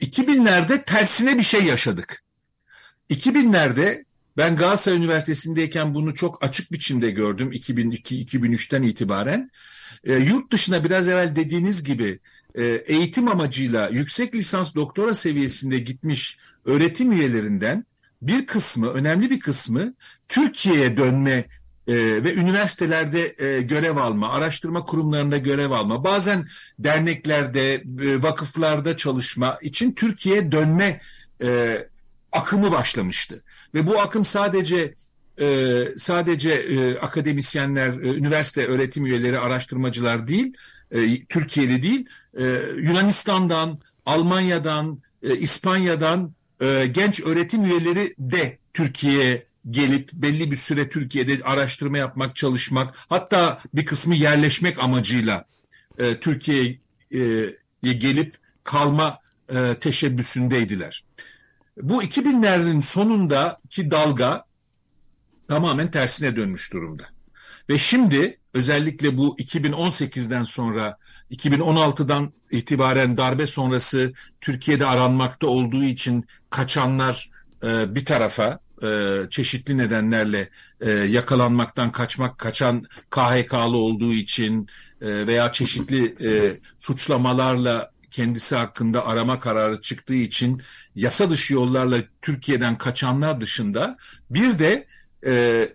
2000'lerde 0.00 0.84
tersine 0.84 1.38
bir 1.38 1.42
şey 1.42 1.64
yaşadık. 1.64 2.22
2000'lerde 3.12 4.04
ben 4.36 4.56
Galatasaray 4.56 4.98
Üniversitesi'ndeyken 4.98 5.94
bunu 5.94 6.14
çok 6.14 6.44
açık 6.44 6.72
biçimde 6.72 7.10
gördüm 7.10 7.52
2002-2003'ten 7.52 8.82
itibaren. 8.82 9.50
E, 10.04 10.14
yurt 10.14 10.52
dışına 10.52 10.84
biraz 10.84 11.08
evvel 11.08 11.36
dediğiniz 11.36 11.84
gibi 11.84 12.18
e, 12.54 12.64
eğitim 12.64 13.28
amacıyla 13.28 13.88
yüksek 13.88 14.34
lisans 14.34 14.74
doktora 14.74 15.14
seviyesinde 15.14 15.78
gitmiş 15.78 16.38
öğretim 16.64 17.12
üyelerinden 17.12 17.84
bir 18.22 18.46
kısmı, 18.46 18.88
önemli 18.88 19.30
bir 19.30 19.40
kısmı 19.40 19.94
Türkiye'ye 20.28 20.96
dönme 20.96 21.44
e, 21.86 21.94
ve 22.24 22.34
üniversitelerde 22.34 23.34
e, 23.38 23.62
görev 23.62 23.96
alma, 23.96 24.30
araştırma 24.30 24.84
kurumlarında 24.84 25.38
görev 25.38 25.70
alma, 25.70 26.04
bazen 26.04 26.48
derneklerde, 26.78 27.74
e, 27.74 28.22
vakıflarda 28.22 28.96
çalışma 28.96 29.58
için 29.62 29.92
Türkiye'ye 29.92 30.52
dönme 30.52 31.00
e, 31.42 31.78
akımı 32.32 32.72
başlamıştı. 32.72 33.42
Ve 33.74 33.86
bu 33.86 34.00
akım 34.00 34.24
sadece 34.24 34.94
e, 35.40 35.78
sadece 35.98 36.50
e, 36.50 36.98
akademisyenler, 36.98 37.88
e, 37.88 38.08
üniversite 38.08 38.66
öğretim 38.66 39.06
üyeleri, 39.06 39.38
araştırmacılar 39.38 40.28
değil, 40.28 40.52
e, 40.90 41.24
Türkiye'li 41.24 41.82
değil, 41.82 42.06
e, 42.38 42.44
Yunanistan'dan, 42.76 43.78
Almanya'dan, 44.06 45.02
e, 45.22 45.36
İspanya'dan 45.36 46.32
e, 46.60 46.86
genç 46.86 47.20
öğretim 47.20 47.64
üyeleri 47.64 48.14
de 48.18 48.58
Türkiye'ye 48.74 49.46
gelip 49.70 50.12
belli 50.12 50.50
bir 50.50 50.56
süre 50.56 50.88
Türkiye'de 50.88 51.44
araştırma 51.44 51.98
yapmak, 51.98 52.36
çalışmak, 52.36 52.94
hatta 53.08 53.62
bir 53.74 53.86
kısmı 53.86 54.14
yerleşmek 54.14 54.78
amacıyla 54.78 55.44
e, 55.98 56.20
Türkiye'ye 56.20 57.52
gelip 57.82 58.34
kalma 58.64 59.18
e, 59.54 59.74
teşebbüsündeydiler. 59.80 61.04
Bu 61.76 62.02
2000'lerin 62.02 62.82
sonundaki 62.82 63.90
dalga 63.90 64.44
tamamen 65.48 65.90
tersine 65.90 66.36
dönmüş 66.36 66.72
durumda. 66.72 67.04
Ve 67.70 67.78
şimdi 67.78 68.38
özellikle 68.54 69.16
bu 69.16 69.36
2018'den 69.38 70.42
sonra 70.42 70.98
2016'dan 71.30 72.32
itibaren 72.50 73.16
darbe 73.16 73.46
sonrası 73.46 74.12
Türkiye'de 74.40 74.86
aranmakta 74.86 75.46
olduğu 75.46 75.84
için 75.84 76.26
kaçanlar 76.50 77.30
e, 77.64 77.94
bir 77.94 78.04
tarafa 78.04 78.60
e, 78.82 79.18
çeşitli 79.30 79.78
nedenlerle 79.78 80.48
e, 80.80 80.90
yakalanmaktan 80.90 81.92
kaçmak 81.92 82.38
kaçan 82.38 82.82
KHK'lı 83.10 83.76
olduğu 83.76 84.12
için 84.12 84.66
e, 85.00 85.26
veya 85.26 85.52
çeşitli 85.52 86.14
e, 86.28 86.60
suçlamalarla 86.78 87.91
kendisi 88.12 88.56
hakkında 88.56 89.06
arama 89.06 89.40
kararı 89.40 89.80
çıktığı 89.80 90.14
için 90.14 90.62
yasa 90.94 91.30
dışı 91.30 91.54
yollarla 91.54 91.98
Türkiye'den 92.22 92.78
kaçanlar 92.78 93.40
dışında 93.40 93.96
bir 94.30 94.58
de 94.58 94.86
e, 95.26 95.68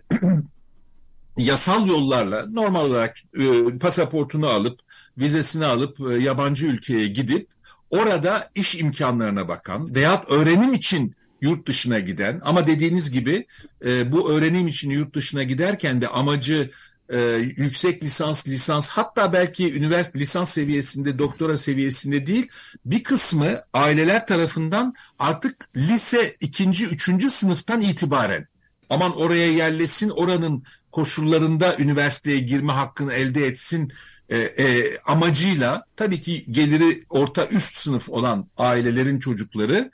yasal 1.36 1.88
yollarla 1.88 2.46
normal 2.46 2.84
olarak 2.84 3.16
e, 3.38 3.78
pasaportunu 3.78 4.46
alıp 4.46 4.80
vizesini 5.18 5.64
alıp 5.66 6.00
e, 6.00 6.14
yabancı 6.14 6.66
ülkeye 6.66 7.06
gidip 7.06 7.48
orada 7.90 8.50
iş 8.54 8.74
imkanlarına 8.74 9.48
bakan 9.48 9.94
veyahut 9.94 10.30
öğrenim 10.30 10.74
için 10.74 11.14
yurt 11.40 11.68
dışına 11.68 11.98
giden 11.98 12.40
ama 12.44 12.66
dediğiniz 12.66 13.10
gibi 13.10 13.46
e, 13.84 14.12
bu 14.12 14.32
öğrenim 14.32 14.66
için 14.66 14.90
yurt 14.90 15.14
dışına 15.14 15.42
giderken 15.42 16.00
de 16.00 16.08
amacı 16.08 16.70
e, 17.08 17.20
yüksek 17.56 18.04
lisans, 18.04 18.48
lisans 18.48 18.90
hatta 18.90 19.32
belki 19.32 19.74
üniversite 19.74 20.18
lisans 20.18 20.50
seviyesinde, 20.50 21.18
doktora 21.18 21.56
seviyesinde 21.56 22.26
değil 22.26 22.48
bir 22.84 23.04
kısmı 23.04 23.62
aileler 23.72 24.26
tarafından 24.26 24.94
artık 25.18 25.76
lise 25.76 26.36
ikinci, 26.40 26.86
üçüncü 26.86 27.30
sınıftan 27.30 27.80
itibaren 27.80 28.48
aman 28.90 29.16
oraya 29.16 29.52
yerleşsin, 29.52 30.10
oranın 30.10 30.64
koşullarında 30.90 31.76
üniversiteye 31.78 32.38
girme 32.38 32.72
hakkını 32.72 33.12
elde 33.12 33.46
etsin 33.46 33.92
e, 34.28 34.38
e, 34.38 34.98
amacıyla 34.98 35.84
tabii 35.96 36.20
ki 36.20 36.44
geliri 36.50 37.02
orta 37.10 37.46
üst 37.46 37.76
sınıf 37.76 38.08
olan 38.08 38.48
ailelerin 38.56 39.18
çocukları 39.18 39.90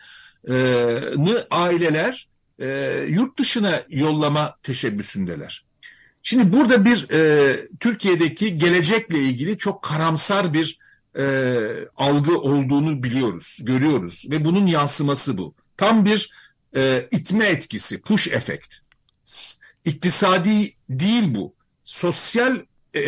e, 0.48 0.56
aileler 1.50 2.28
e, 2.58 2.66
yurt 3.08 3.38
dışına 3.38 3.82
yollama 3.88 4.56
teşebbüsündeler. 4.62 5.64
Şimdi 6.26 6.52
burada 6.52 6.84
bir 6.84 7.10
e, 7.10 7.56
Türkiye'deki 7.80 8.58
gelecekle 8.58 9.18
ilgili 9.18 9.58
çok 9.58 9.82
karamsar 9.82 10.54
bir 10.54 10.78
e, 11.18 11.24
algı 11.96 12.38
olduğunu 12.38 13.02
biliyoruz, 13.02 13.58
görüyoruz 13.62 14.26
ve 14.30 14.44
bunun 14.44 14.66
yansıması 14.66 15.38
bu. 15.38 15.54
Tam 15.76 16.04
bir 16.04 16.30
e, 16.76 17.08
itme 17.10 17.46
etkisi, 17.46 18.00
push 18.00 18.28
efekt. 18.28 18.74
İktisadi 19.84 20.72
değil 20.90 21.34
bu. 21.34 21.54
Sosyal 21.84 22.56
e, 22.94 23.04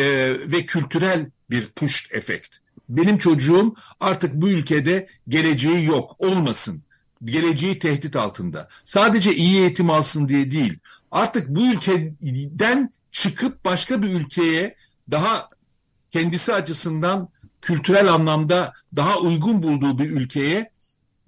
ve 0.51 0.65
kültürel 0.65 1.29
bir 1.49 1.65
push 1.65 2.07
efekt. 2.11 2.57
Benim 2.89 3.17
çocuğum 3.17 3.75
artık 3.99 4.33
bu 4.33 4.49
ülkede 4.49 5.07
geleceği 5.27 5.85
yok, 5.85 6.15
olmasın. 6.19 6.83
Geleceği 7.23 7.79
tehdit 7.79 8.15
altında. 8.15 8.69
Sadece 8.83 9.35
iyi 9.35 9.59
eğitim 9.59 9.89
alsın 9.89 10.27
diye 10.27 10.51
değil. 10.51 10.79
Artık 11.11 11.49
bu 11.49 11.67
ülkeden 11.67 12.91
çıkıp 13.11 13.65
başka 13.65 14.01
bir 14.01 14.07
ülkeye 14.07 14.75
daha 15.11 15.49
kendisi 16.09 16.53
açısından 16.53 17.29
kültürel 17.61 18.13
anlamda 18.13 18.73
daha 18.95 19.19
uygun 19.19 19.63
bulduğu 19.63 19.99
bir 19.99 20.11
ülkeye 20.11 20.71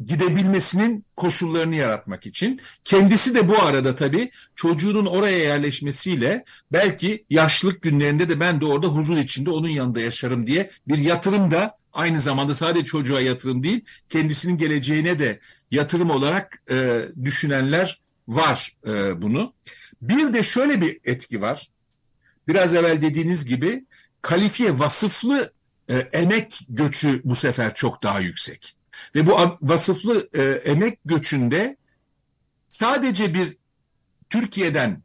gidebilmesinin 0.05 1.05
koşullarını 1.15 1.75
yaratmak 1.75 2.25
için. 2.25 2.61
Kendisi 2.83 3.35
de 3.35 3.49
bu 3.49 3.61
arada 3.61 3.95
tabii 3.95 4.31
çocuğunun 4.55 5.05
oraya 5.05 5.37
yerleşmesiyle 5.37 6.43
belki 6.71 7.25
yaşlılık 7.29 7.81
günlerinde 7.81 8.29
de 8.29 8.39
ben 8.39 8.61
de 8.61 8.65
orada 8.65 8.87
huzur 8.87 9.17
içinde 9.17 9.49
onun 9.49 9.67
yanında 9.67 9.99
yaşarım 9.99 10.47
diye 10.47 10.69
bir 10.87 10.97
yatırım 10.97 11.51
da 11.51 11.77
aynı 11.93 12.21
zamanda 12.21 12.53
sadece 12.53 12.85
çocuğa 12.85 13.21
yatırım 13.21 13.63
değil 13.63 13.85
kendisinin 14.09 14.57
geleceğine 14.57 15.19
de 15.19 15.39
yatırım 15.71 16.09
olarak 16.09 16.63
e, 16.71 17.05
düşünenler 17.23 18.01
var 18.27 18.77
e, 18.87 19.21
bunu. 19.21 19.53
Bir 20.01 20.33
de 20.33 20.43
şöyle 20.43 20.81
bir 20.81 20.99
etki 21.03 21.41
var. 21.41 21.69
Biraz 22.47 22.75
evvel 22.75 23.01
dediğiniz 23.01 23.45
gibi 23.45 23.85
kalifiye 24.21 24.79
vasıflı 24.79 25.53
e, 25.89 25.97
emek 25.97 26.59
göçü 26.69 27.21
bu 27.23 27.35
sefer 27.35 27.75
çok 27.75 28.03
daha 28.03 28.19
yüksek. 28.19 28.75
Ve 29.15 29.27
bu 29.27 29.57
vasıflı 29.61 30.29
e, 30.33 30.43
emek 30.43 30.99
göçünde 31.05 31.77
sadece 32.69 33.33
bir 33.33 33.57
Türkiye'den 34.29 35.03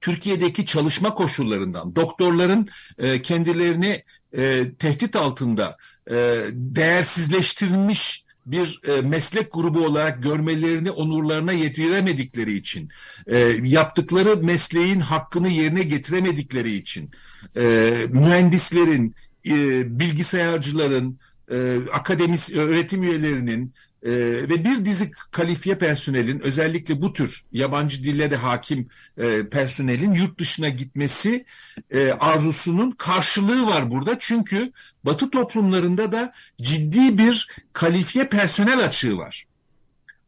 Türkiye'deki 0.00 0.66
çalışma 0.66 1.14
koşullarından 1.14 1.96
doktorların 1.96 2.68
e, 2.98 3.22
kendilerini 3.22 4.04
e, 4.32 4.74
tehdit 4.74 5.16
altında 5.16 5.76
e, 6.10 6.14
değersizleştirilmiş 6.52 8.23
bir 8.46 8.80
e, 8.88 9.00
meslek 9.00 9.52
grubu 9.52 9.86
olarak 9.86 10.22
görmelerini 10.22 10.90
onurlarına 10.90 11.52
yetiremedikleri 11.52 12.52
için, 12.56 12.90
e, 13.26 13.38
yaptıkları 13.62 14.36
mesleğin 14.36 15.00
hakkını 15.00 15.48
yerine 15.48 15.82
getiremedikleri 15.82 16.74
için, 16.76 17.10
e, 17.56 17.92
mühendislerin, 18.10 19.14
e, 19.46 19.54
bilgisayarcıların, 20.00 21.18
e, 21.50 21.76
akademis 21.92 22.50
öğretim 22.50 23.02
üyelerinin 23.02 23.74
e, 24.04 24.10
ve 24.48 24.64
bir 24.64 24.84
dizi 24.84 25.10
kalifiye 25.10 25.78
personelin 25.78 26.40
özellikle 26.40 27.02
bu 27.02 27.12
tür 27.12 27.44
yabancı 27.52 28.04
dille 28.04 28.30
de 28.30 28.36
hakim 28.36 28.88
e, 29.18 29.48
personelin 29.48 30.12
yurt 30.12 30.38
dışına 30.38 30.68
gitmesi 30.68 31.44
e, 31.90 32.12
arzusunun 32.12 32.90
karşılığı 32.90 33.66
var 33.66 33.90
burada. 33.90 34.18
Çünkü 34.18 34.72
Batı 35.04 35.30
toplumlarında 35.30 36.12
da 36.12 36.32
ciddi 36.62 37.18
bir 37.18 37.48
kalifiye 37.72 38.28
personel 38.28 38.84
açığı 38.84 39.18
var. 39.18 39.44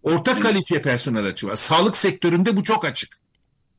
Orta 0.02 0.40
kalifiye 0.40 0.83
personel 0.83 1.25
açığı 1.25 1.47
var. 1.47 1.56
Sağlık 1.56 1.97
sektöründe 1.97 2.56
bu 2.56 2.62
çok 2.62 2.85
açık. 2.85 3.16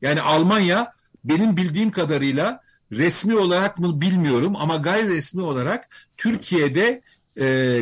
Yani 0.02 0.22
Almanya 0.22 0.92
benim 1.24 1.56
bildiğim 1.56 1.90
kadarıyla 1.90 2.60
resmi 2.92 3.36
olarak 3.36 3.78
mı 3.78 4.00
bilmiyorum 4.00 4.56
ama 4.56 4.76
gayri 4.76 5.08
resmi 5.08 5.42
olarak 5.42 5.88
Türkiye'de 6.16 7.02
e, 7.40 7.78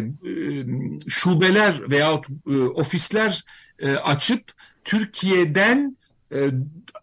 şubeler 1.09 1.91
veya 1.91 2.21
e, 2.47 2.57
ofisler 2.57 3.45
e, 3.79 3.91
açıp 3.91 4.53
Türkiye'den 4.85 5.97
e, 6.33 6.51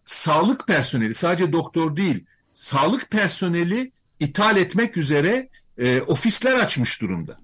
sağlık 0.04 0.66
personeli 0.66 1.14
sadece 1.14 1.52
doktor 1.52 1.96
değil 1.96 2.24
sağlık 2.52 3.10
personeli 3.10 3.92
ithal 4.20 4.56
etmek 4.56 4.96
üzere 4.96 5.48
e, 5.78 6.00
ofisler 6.00 6.54
açmış 6.54 7.00
durumda. 7.00 7.38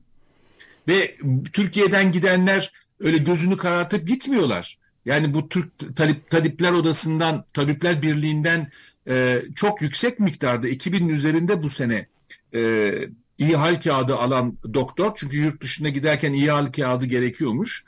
Ve 0.89 1.17
Türkiye'den 1.53 2.13
gidenler 2.13 2.73
öyle 3.01 3.19
gözünü 3.19 3.57
karartıp 3.57 4.09
gitmiyorlar. 4.09 4.79
Yani 5.05 5.35
bu 5.35 5.49
Türk 5.49 5.97
talip, 5.97 6.31
Tabipler 6.31 6.73
Odası'ndan, 6.73 7.45
Tabipler 7.53 8.03
Birliği'nden 8.03 8.71
e, 9.09 9.43
çok 9.55 9.83
yüksek 9.83 10.21
miktarda 10.21 10.69
2000'in 10.69 11.09
üzerinde 11.09 11.63
bu 11.63 11.71
sene 11.71 12.07
e, 12.55 12.93
iyi 13.41 13.57
hal 13.57 13.81
kağıdı 13.81 14.17
alan 14.17 14.57
doktor 14.75 15.13
çünkü 15.17 15.37
yurt 15.37 15.63
dışına 15.63 15.89
giderken 15.89 16.33
iyi 16.33 16.51
hal 16.51 16.73
kağıdı 16.73 17.07
gerekiyormuş. 17.07 17.85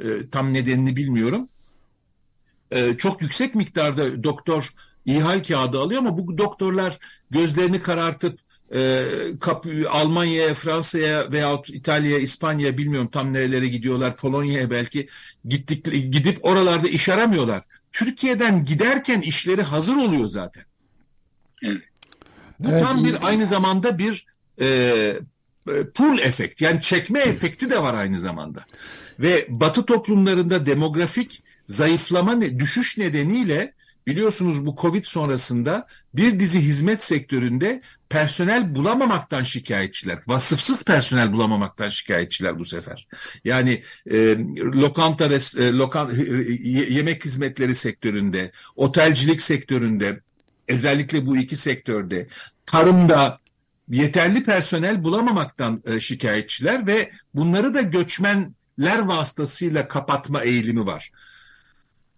E, 0.00 0.30
tam 0.30 0.54
nedenini 0.54 0.96
bilmiyorum. 0.96 1.48
E, 2.70 2.96
çok 2.96 3.22
yüksek 3.22 3.54
miktarda 3.54 4.24
doktor 4.24 4.68
iyi 5.04 5.20
hal 5.20 5.42
kağıdı 5.42 5.80
alıyor 5.80 6.00
ama 6.00 6.18
bu 6.18 6.38
doktorlar 6.38 6.98
gözlerini 7.30 7.82
karartıp 7.82 8.38
e, 8.74 9.04
Almanya'ya, 9.88 10.54
Fransa'ya 10.54 11.32
veyahut 11.32 11.70
İtalya'ya, 11.70 12.18
İspanya'ya 12.18 12.78
bilmiyorum 12.78 13.08
tam 13.12 13.32
nerelere 13.32 13.68
gidiyorlar, 13.68 14.16
Polonya'ya 14.16 14.70
belki 14.70 15.08
gittik, 15.44 15.84
gidip 15.84 16.44
oralarda 16.44 16.88
iş 16.88 17.08
aramıyorlar. 17.08 17.64
Türkiye'den 17.92 18.64
giderken 18.64 19.20
işleri 19.20 19.62
hazır 19.62 19.96
oluyor 19.96 20.28
zaten. 20.28 20.64
Evet. 21.62 21.82
Bu 22.58 22.68
evet, 22.68 22.82
tam 22.82 23.04
bir 23.04 23.26
aynı 23.26 23.46
zamanda 23.46 23.98
bir 23.98 24.31
e, 24.60 24.66
e, 25.68 25.84
pull 25.94 26.18
efekt 26.18 26.60
yani 26.60 26.80
çekme 26.80 27.20
efekti 27.20 27.70
de 27.70 27.82
var 27.82 27.94
aynı 27.94 28.20
zamanda. 28.20 28.64
Ve 29.18 29.46
Batı 29.48 29.86
toplumlarında 29.86 30.66
demografik 30.66 31.42
zayıflama 31.66 32.40
düşüş 32.40 32.98
nedeniyle 32.98 33.74
biliyorsunuz 34.06 34.66
bu 34.66 34.76
Covid 34.80 35.04
sonrasında 35.04 35.86
bir 36.14 36.40
dizi 36.40 36.60
hizmet 36.60 37.02
sektöründe 37.02 37.82
personel 38.08 38.74
bulamamaktan 38.74 39.42
şikayetçiler. 39.42 40.18
Vasıfsız 40.26 40.84
personel 40.84 41.32
bulamamaktan 41.32 41.88
şikayetçiler 41.88 42.58
bu 42.58 42.64
sefer. 42.64 43.08
Yani 43.44 43.82
e, 44.10 44.36
lokanta, 44.58 45.30
res, 45.30 45.54
e, 45.54 45.72
lokan, 45.72 46.10
yemek 46.88 47.24
hizmetleri 47.24 47.74
sektöründe, 47.74 48.52
otelcilik 48.76 49.42
sektöründe, 49.42 50.20
özellikle 50.68 51.26
bu 51.26 51.36
iki 51.36 51.56
sektörde, 51.56 52.28
tarımda, 52.66 53.38
yeterli 53.92 54.44
personel 54.44 55.04
bulamamaktan 55.04 55.82
e, 55.86 56.00
şikayetçiler 56.00 56.86
ve 56.86 57.12
bunları 57.34 57.74
da 57.74 57.82
göçmenler 57.82 58.98
vasıtasıyla 58.98 59.88
kapatma 59.88 60.42
eğilimi 60.42 60.86
var. 60.86 61.10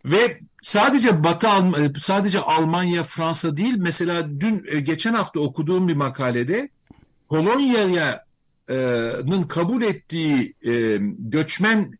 Ve 0.05 0.41
sadece 0.63 1.25
Batı 1.25 1.47
e, 1.47 1.93
sadece 1.99 2.41
Almanya, 2.41 3.03
Fransa 3.03 3.57
değil 3.57 3.75
mesela 3.77 4.41
dün 4.41 4.67
e, 4.69 4.81
geçen 4.81 5.15
hafta 5.15 5.41
okuduğum 5.41 5.89
bir 5.89 5.97
makalede 5.97 6.69
Polonya'nın 7.29 9.43
kabul 9.49 9.83
ettiği 9.83 10.55
göçmen 11.19 11.93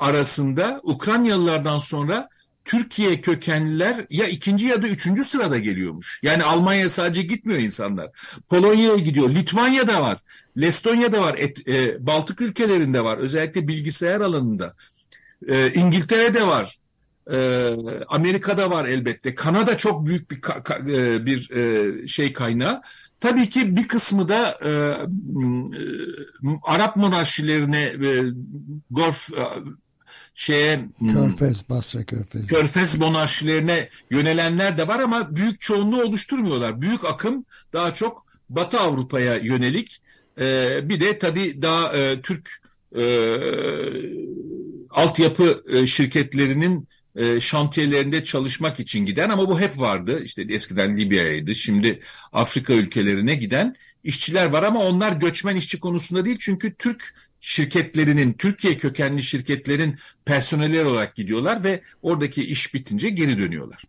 arasında 0.00 0.80
Ukraynalılardan 0.82 1.78
sonra 1.78 2.28
Türkiye 2.68 3.20
kökenliler 3.20 4.06
ya 4.10 4.26
ikinci 4.26 4.66
ya 4.66 4.82
da 4.82 4.88
üçüncü 4.88 5.24
sırada 5.24 5.58
geliyormuş. 5.58 6.20
Yani 6.22 6.44
Almanya 6.44 6.88
sadece 6.88 7.22
gitmiyor 7.22 7.60
insanlar. 7.60 8.10
Polonya'ya 8.48 8.96
gidiyor. 8.96 9.30
Litvanya'da 9.30 10.02
var. 10.02 10.18
Lestonya'da 10.60 11.22
var. 11.22 11.34
Et, 11.38 11.68
e, 11.68 12.06
Baltık 12.06 12.40
ülkelerinde 12.40 13.04
var. 13.04 13.18
Özellikle 13.18 13.68
bilgisayar 13.68 14.20
alanında. 14.20 14.74
E, 15.48 15.72
İngiltere'de 15.72 16.46
var. 16.46 16.76
E, 17.32 17.68
Amerika'da 18.08 18.70
var 18.70 18.84
elbette. 18.84 19.34
Kanada 19.34 19.76
çok 19.76 20.06
büyük 20.06 20.30
bir 20.30 20.40
e, 20.88 21.26
bir 21.26 21.50
e, 21.50 22.08
şey 22.08 22.32
kaynağı. 22.32 22.82
Tabii 23.20 23.48
ki 23.48 23.76
bir 23.76 23.88
kısmı 23.88 24.28
da 24.28 24.56
e, 24.62 24.70
e, 24.70 24.96
Arap 26.62 26.96
monarşilerine 26.96 27.82
e, 27.82 28.22
Golf 28.90 29.30
e, 29.32 29.42
şeye 30.38 30.80
hmm, 30.98 31.08
Körfez, 31.08 31.68
Basra 31.70 32.04
Körfez. 32.04 32.46
Körfez 32.46 32.98
monarşilerine 32.98 33.88
yönelenler 34.10 34.78
de 34.78 34.88
var 34.88 35.00
ama 35.00 35.36
büyük 35.36 35.60
çoğunluğu 35.60 36.02
oluşturmuyorlar. 36.02 36.80
Büyük 36.80 37.04
akım 37.04 37.44
daha 37.72 37.94
çok 37.94 38.26
Batı 38.50 38.80
Avrupa'ya 38.80 39.36
yönelik. 39.36 39.98
Ee, 40.40 40.80
bir 40.82 41.00
de 41.00 41.18
tabii 41.18 41.62
daha 41.62 41.96
e, 41.96 42.20
Türk 42.22 42.62
e, 42.98 43.04
altyapı 44.90 45.64
e, 45.68 45.86
şirketlerinin 45.86 46.88
e, 47.16 47.40
şantiyelerinde 47.40 48.24
çalışmak 48.24 48.80
için 48.80 49.06
giden 49.06 49.30
ama 49.30 49.48
bu 49.48 49.60
hep 49.60 49.80
vardı. 49.80 50.22
İşte 50.24 50.46
eskiden 50.48 50.94
Libya'ydı, 50.94 51.54
şimdi 51.54 52.00
Afrika 52.32 52.72
ülkelerine 52.72 53.34
giden 53.34 53.74
işçiler 54.04 54.46
var 54.46 54.62
ama 54.62 54.80
onlar 54.80 55.12
göçmen 55.12 55.56
işçi 55.56 55.80
konusunda 55.80 56.24
değil 56.24 56.36
çünkü 56.40 56.74
Türk 56.74 57.14
şirketlerinin, 57.40 58.32
Türkiye 58.32 58.76
kökenli 58.76 59.22
şirketlerin 59.22 59.96
personeli 60.24 60.84
olarak 60.84 61.16
gidiyorlar 61.16 61.64
ve 61.64 61.82
oradaki 62.02 62.44
iş 62.44 62.74
bitince 62.74 63.08
geri 63.08 63.38
dönüyorlar. 63.38 63.84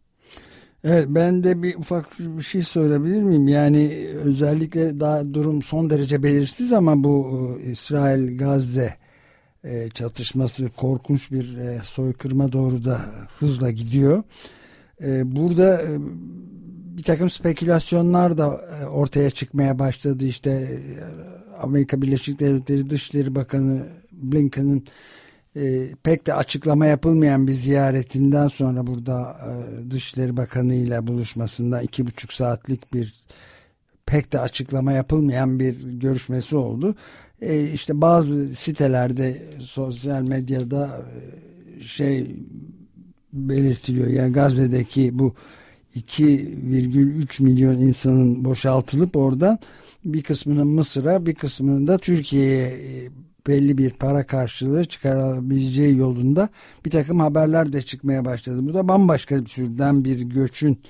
Evet 0.83 1.05
ben 1.09 1.43
de 1.43 1.63
bir 1.63 1.75
ufak 1.75 2.19
bir 2.19 2.43
şey 2.43 2.61
söyleyebilir 2.61 3.23
miyim? 3.23 3.47
Yani 3.47 4.07
özellikle 4.13 4.99
daha 4.99 5.33
durum 5.33 5.61
son 5.61 5.89
derece 5.89 6.23
belirsiz 6.23 6.73
ama 6.73 7.03
bu 7.03 7.39
e, 7.63 7.71
İsrail-Gazze 7.71 8.93
e, 9.63 9.89
çatışması 9.89 10.69
korkunç 10.69 11.31
bir 11.31 11.57
e, 11.57 11.81
soykırıma 11.83 12.51
doğru 12.51 12.85
da 12.85 13.01
hızla 13.39 13.71
gidiyor. 13.71 14.23
Burada 15.23 15.81
bir 16.97 17.03
takım 17.03 17.29
spekülasyonlar 17.29 18.37
da 18.37 18.47
ortaya 18.91 19.29
çıkmaya 19.29 19.79
başladı. 19.79 20.25
İşte 20.25 20.79
Amerika 21.61 22.01
Birleşik 22.01 22.39
Devletleri 22.39 22.89
Dışişleri 22.89 23.35
Bakanı 23.35 23.87
Blinken'ın 24.11 24.83
e, 25.55 25.89
pek 26.03 26.27
de 26.27 26.33
açıklama 26.33 26.85
yapılmayan 26.85 27.47
bir 27.47 27.53
ziyaretinden 27.53 28.47
sonra 28.47 28.87
burada 28.87 29.37
e, 29.47 29.91
Dışişleri 29.91 30.37
Bakanı 30.37 30.75
ile 30.75 31.07
buluşmasında 31.07 31.81
iki 31.81 32.07
buçuk 32.07 32.33
saatlik 32.33 32.93
bir 32.93 33.13
pek 34.05 34.33
de 34.33 34.39
açıklama 34.39 34.91
yapılmayan 34.91 35.59
bir 35.59 35.75
görüşmesi 35.83 36.55
oldu. 36.55 36.95
E, 37.41 37.71
işte 37.71 38.01
bazı 38.01 38.55
sitelerde 38.55 39.43
sosyal 39.59 40.21
medyada 40.21 41.05
e, 41.77 41.83
şey 41.83 42.35
belirtiliyor. 43.33 44.07
Yani 44.07 44.33
Gazze'deki 44.33 45.19
bu 45.19 45.33
2,3 45.95 47.43
milyon 47.43 47.77
insanın 47.77 48.43
boşaltılıp 48.43 49.15
oradan 49.15 49.59
bir 50.05 50.23
kısmının 50.23 50.67
Mısır'a 50.67 51.25
bir 51.25 51.35
kısmının 51.35 51.87
da 51.87 51.97
Türkiye'ye 51.97 52.67
e, 52.67 53.09
belli 53.47 53.77
bir 53.77 53.89
para 53.89 54.25
karşılığı 54.25 54.85
çıkarabileceği 54.85 55.97
yolunda 55.97 56.49
bir 56.85 56.91
takım 56.91 57.19
haberler 57.19 57.73
de 57.73 57.81
çıkmaya 57.81 58.25
başladı. 58.25 58.59
Bu 58.61 58.73
da 58.73 58.87
bambaşka 58.87 59.35
bir 59.35 59.45
türden 59.45 60.05
bir 60.05 60.21
göçün 60.21 60.81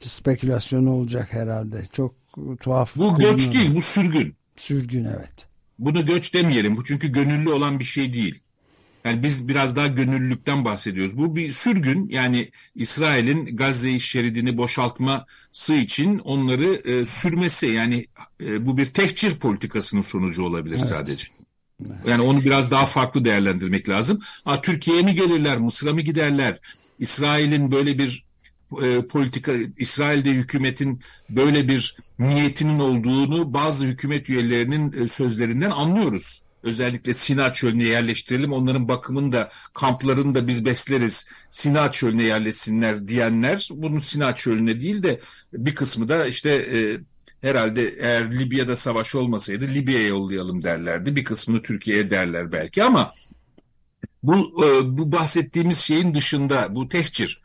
spekülasyonu 0.00 0.90
olacak 0.90 1.32
herhalde. 1.32 1.84
Çok 1.92 2.14
tuhaf. 2.60 2.96
Bu 2.96 3.16
göç 3.16 3.54
değil 3.54 3.74
bu 3.74 3.80
sürgün. 3.80 4.34
Sürgün 4.56 5.04
evet. 5.04 5.46
Bunu 5.78 6.06
göç 6.06 6.34
demeyelim. 6.34 6.76
Bu 6.76 6.84
çünkü 6.84 7.12
gönüllü 7.12 7.50
olan 7.50 7.78
bir 7.78 7.84
şey 7.84 8.12
değil. 8.12 8.42
Yani 9.04 9.22
biz 9.22 9.48
biraz 9.48 9.76
daha 9.76 9.86
gönüllülükten 9.86 10.64
bahsediyoruz. 10.64 11.16
Bu 11.18 11.36
bir 11.36 11.52
sürgün 11.52 12.08
yani 12.08 12.50
İsrail'in 12.74 13.56
Gazze 13.56 13.98
şeridini 13.98 14.56
boşaltması 14.56 15.74
için 15.74 16.18
onları 16.18 16.90
e, 16.90 17.04
sürmesi 17.04 17.66
yani 17.66 18.06
e, 18.42 18.66
bu 18.66 18.76
bir 18.76 18.86
tehcir 18.86 19.36
politikasının 19.36 20.00
sonucu 20.00 20.42
olabilir 20.42 20.76
evet. 20.78 20.88
sadece. 20.88 21.26
Yani 22.06 22.22
onu 22.22 22.44
biraz 22.44 22.70
daha 22.70 22.86
farklı 22.86 23.24
değerlendirmek 23.24 23.88
lazım. 23.88 24.20
Ha, 24.44 24.60
Türkiye'ye 24.60 25.02
mi 25.02 25.14
gelirler, 25.14 25.58
Mısır'a 25.58 25.92
mı 25.92 26.00
giderler? 26.00 26.58
İsrail'in 26.98 27.72
böyle 27.72 27.98
bir 27.98 28.24
e, 28.82 29.06
politika, 29.06 29.52
İsrail'de 29.78 30.30
hükümetin 30.30 31.00
böyle 31.30 31.68
bir 31.68 31.96
niyetinin 32.18 32.78
olduğunu 32.78 33.54
bazı 33.54 33.86
hükümet 33.86 34.30
üyelerinin 34.30 34.92
e, 34.92 35.08
sözlerinden 35.08 35.70
anlıyoruz 35.70 36.42
özellikle 36.62 37.12
Sina 37.12 37.52
Çölü'ne 37.52 37.84
yerleştirelim. 37.84 38.52
Onların 38.52 38.88
bakımını 38.88 39.32
da 39.32 39.50
kamplarını 39.74 40.34
da 40.34 40.48
biz 40.48 40.64
besleriz. 40.64 41.26
Sina 41.50 41.90
Çölü'ne 41.90 42.22
yerleşsinler 42.22 43.08
diyenler 43.08 43.68
bunun 43.70 43.98
Sina 43.98 44.34
Çölü'ne 44.34 44.80
değil 44.80 45.02
de 45.02 45.20
bir 45.52 45.74
kısmı 45.74 46.08
da 46.08 46.26
işte 46.26 46.50
e, 46.50 47.00
herhalde 47.48 47.94
eğer 47.98 48.38
Libya'da 48.38 48.76
savaş 48.76 49.14
olmasaydı 49.14 49.68
Libya'ya 49.68 50.08
yollayalım 50.08 50.64
derlerdi. 50.64 51.16
Bir 51.16 51.24
kısmını 51.24 51.62
Türkiye'ye 51.62 52.10
derler 52.10 52.52
belki 52.52 52.84
ama 52.84 53.12
bu 54.22 54.64
e, 54.64 54.98
bu 54.98 55.12
bahsettiğimiz 55.12 55.78
şeyin 55.78 56.14
dışında 56.14 56.74
bu 56.74 56.88
tehcir 56.88 57.42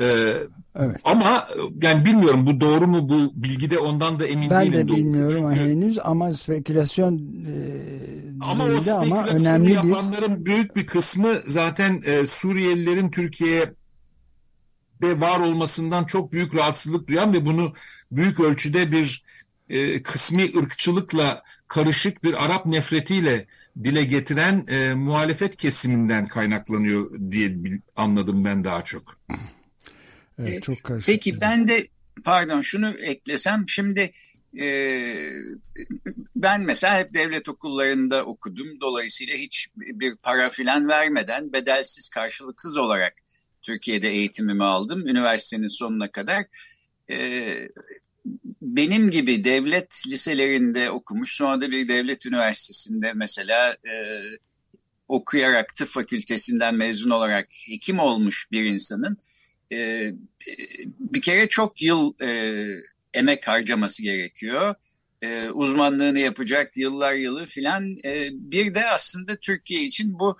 ee, 0.00 0.34
evet. 0.76 1.00
Ama 1.04 1.48
yani 1.82 2.04
bilmiyorum 2.04 2.46
bu 2.46 2.60
doğru 2.60 2.86
mu 2.86 3.08
bu 3.08 3.32
bilgide 3.34 3.78
ondan 3.78 4.18
da 4.18 4.26
emin 4.26 4.50
ben 4.50 4.66
değilim. 4.66 4.78
Ben 4.78 4.88
de 4.88 4.96
bilmiyorum 4.96 5.54
çünkü... 5.54 5.70
henüz 5.70 5.98
ama 5.98 6.34
spekülasyon 6.34 7.18
e, 7.46 7.54
ama 8.40 8.64
o 8.64 8.94
ama 9.00 9.26
önemli 9.26 9.72
yapanların 9.72 10.40
bir... 10.40 10.44
büyük 10.44 10.76
bir 10.76 10.86
kısmı 10.86 11.34
zaten 11.46 12.02
e, 12.06 12.26
Suriyelilerin 12.26 13.10
Türkiye'ye 13.10 13.72
ve 15.02 15.20
var 15.20 15.40
olmasından 15.40 16.04
çok 16.04 16.32
büyük 16.32 16.54
rahatsızlık 16.54 17.08
duyan 17.08 17.32
ve 17.32 17.46
bunu 17.46 17.72
büyük 18.12 18.40
ölçüde 18.40 18.92
bir 18.92 19.24
e, 19.68 20.02
kısmi 20.02 20.42
ırkçılıkla 20.58 21.42
karışık 21.66 22.24
bir 22.24 22.44
Arap 22.44 22.66
nefretiyle 22.66 23.46
dile 23.84 24.04
getiren 24.04 24.66
e, 24.68 24.94
muhalefet 24.94 25.56
kesiminden 25.56 26.26
kaynaklanıyor 26.26 27.10
diye 27.30 27.56
anladım 27.96 28.44
ben 28.44 28.64
daha 28.64 28.84
çok. 28.84 29.18
Evet, 30.38 30.58
ee, 30.58 30.60
çok 30.60 30.84
karışık. 30.84 31.06
Peki 31.06 31.40
ben 31.40 31.68
de 31.68 31.86
pardon 32.24 32.60
şunu 32.60 32.88
eklesem 32.90 33.64
şimdi 33.68 34.12
e, 34.60 34.66
ben 36.36 36.60
mesela 36.60 36.98
hep 36.98 37.14
devlet 37.14 37.48
okullarında 37.48 38.24
okudum. 38.24 38.80
Dolayısıyla 38.80 39.36
hiç 39.36 39.68
bir 39.76 40.16
para 40.16 40.48
filan 40.48 40.88
vermeden 40.88 41.52
bedelsiz 41.52 42.08
karşılıksız 42.08 42.76
olarak 42.76 43.14
Türkiye'de 43.62 44.08
eğitimimi 44.08 44.64
aldım. 44.64 45.06
Üniversitenin 45.06 45.68
sonuna 45.68 46.12
kadar. 46.12 46.44
E, 47.10 47.68
benim 48.62 49.10
gibi 49.10 49.44
devlet 49.44 50.04
liselerinde 50.06 50.90
okumuş 50.90 51.32
sonra 51.32 51.60
da 51.60 51.70
bir 51.70 51.88
devlet 51.88 52.26
üniversitesinde 52.26 53.12
mesela 53.12 53.72
e, 53.72 53.94
okuyarak 55.08 55.76
tıp 55.76 55.88
fakültesinden 55.88 56.74
mezun 56.74 57.10
olarak 57.10 57.48
hekim 57.66 57.98
olmuş 57.98 58.48
bir 58.52 58.64
insanın 58.64 59.18
e, 59.72 60.10
bir 60.98 61.22
kere 61.22 61.48
çok 61.48 61.82
yıl 61.82 62.14
e, 62.22 62.64
emek 63.14 63.48
harcaması 63.48 64.02
gerekiyor. 64.02 64.74
E, 65.22 65.50
uzmanlığını 65.50 66.18
yapacak 66.18 66.76
yıllar 66.76 67.12
yılı 67.12 67.46
filan. 67.46 67.96
E, 68.04 68.28
bir 68.32 68.74
de 68.74 68.86
aslında 68.86 69.36
Türkiye 69.36 69.82
için 69.82 70.18
bu 70.18 70.36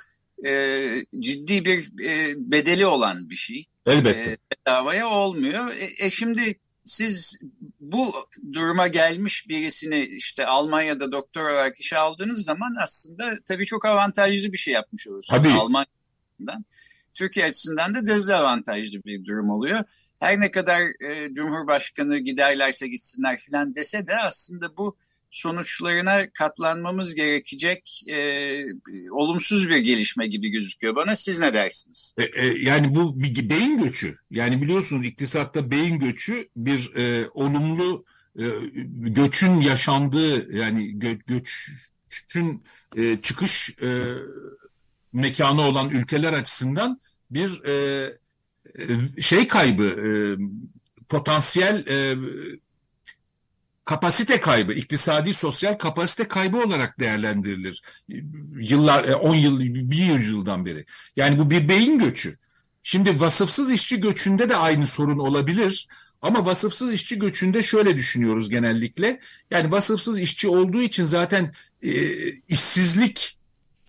e, 0.47 0.85
ciddi 1.21 1.64
bir 1.64 2.05
e, 2.05 2.35
bedeli 2.37 2.87
olan 2.87 3.31
bir 3.31 3.37
şey. 3.37 3.67
Elbette. 3.87 4.31
E, 4.31 4.37
bedavaya 4.53 5.09
olmuyor. 5.09 5.71
E, 5.77 6.07
e 6.07 6.11
şimdi 6.11 6.59
siz 6.85 7.41
bu 7.81 8.14
duruma 8.53 8.88
gelmiş 8.88 9.49
birisini 9.49 10.05
işte 10.05 10.47
Almanya'da 10.47 11.12
doktor 11.12 11.43
olarak 11.43 11.81
işe 11.81 11.97
aldığınız 11.97 12.45
zaman 12.45 12.75
aslında 12.83 13.35
tabii 13.49 13.67
çok 13.67 13.85
avantajlı 13.85 14.53
bir 14.53 14.59
şey 14.59 14.75
yapmış 14.75 15.07
oluyorsunuz. 15.07 15.43
Tabii. 15.43 15.53
Almanya'dan. 15.53 16.64
Türkiye 17.19 17.47
açısından 17.47 17.95
da 17.95 18.07
dezavantajlı 18.07 19.05
bir 19.05 19.25
durum 19.25 19.51
oluyor. 19.51 19.85
Her 20.21 20.41
ne 20.41 20.51
kadar 20.51 20.81
e, 20.81 21.33
Cumhurbaşkanı 21.33 22.19
giderlerse 22.19 22.89
gitsinler 22.89 23.39
filan 23.39 23.75
dese 23.75 24.07
de 24.07 24.17
aslında 24.17 24.77
bu 24.77 24.97
sonuçlarına 25.31 26.31
katlanmamız 26.31 27.15
gerekecek 27.15 28.03
e, 28.09 28.21
olumsuz 29.11 29.69
bir 29.69 29.77
gelişme 29.77 30.27
gibi 30.27 30.49
gözüküyor 30.49 30.97
bana. 30.97 31.17
Siz 31.17 31.41
ne 31.41 31.55
dersiniz? 31.55 32.15
E, 32.19 32.25
e, 32.25 32.47
yani 32.47 32.95
bu 32.95 33.23
bir 33.23 33.51
beyin 33.51 33.83
göçü. 33.83 34.19
Yani 34.31 34.63
biliyorsunuz 34.63 35.07
iktisatta 35.07 35.71
beyin 35.71 35.99
göçü 35.99 36.49
bir 36.57 36.93
e, 36.97 37.29
olumlu 37.35 38.05
e, 38.39 38.45
göçün 38.91 39.61
yaşandığı 39.61 40.57
yani 40.57 40.99
gö, 40.99 41.17
göçün 41.27 42.65
e, 42.97 43.17
çıkış 43.23 43.77
e, 43.83 43.89
mekanı 45.13 45.63
olan 45.63 45.91
ülkeler 45.91 46.33
açısından 46.33 47.01
bir 47.31 47.64
e, 47.64 47.73
e, 48.79 49.23
şey 49.23 49.47
kaybı, 49.47 49.85
e, 49.85 50.09
potansiyel 51.09 51.87
e, 51.87 52.17
kapasite 53.85 54.41
kaybı, 54.41 54.73
iktisadi 54.73 55.35
sosyal 55.35 55.75
kapasite 55.75 56.29
kaybı 56.29 56.57
olarak 56.62 57.01
değerlendirilir. 57.01 57.83
Yıllar, 58.59 59.05
10 59.05 59.35
e, 59.35 59.41
yıl, 59.41 59.61
bir 59.61 60.12
yüzyıldan 60.12 60.67
beri. 60.67 60.85
Yani 61.17 61.38
bu 61.38 61.51
bir 61.51 61.69
beyin 61.69 61.99
göçü. 61.99 62.38
Şimdi 62.83 63.21
vasıfsız 63.21 63.73
işçi 63.73 64.01
göçünde 64.01 64.49
de 64.49 64.57
aynı 64.57 64.87
sorun 64.87 65.19
olabilir. 65.19 65.88
Ama 66.23 66.47
vasıfsız 66.47 66.93
işçi 66.93 67.19
göçünde 67.19 67.62
şöyle 67.62 67.97
düşünüyoruz 67.97 68.51
genellikle. 68.51 69.21
Yani 69.51 69.73
vasıfsız 69.73 70.21
işçi 70.21 70.49
olduğu 70.49 70.83
için 70.83 71.05
zaten 71.05 71.55
e, 71.83 71.93
işsizlik 72.49 73.38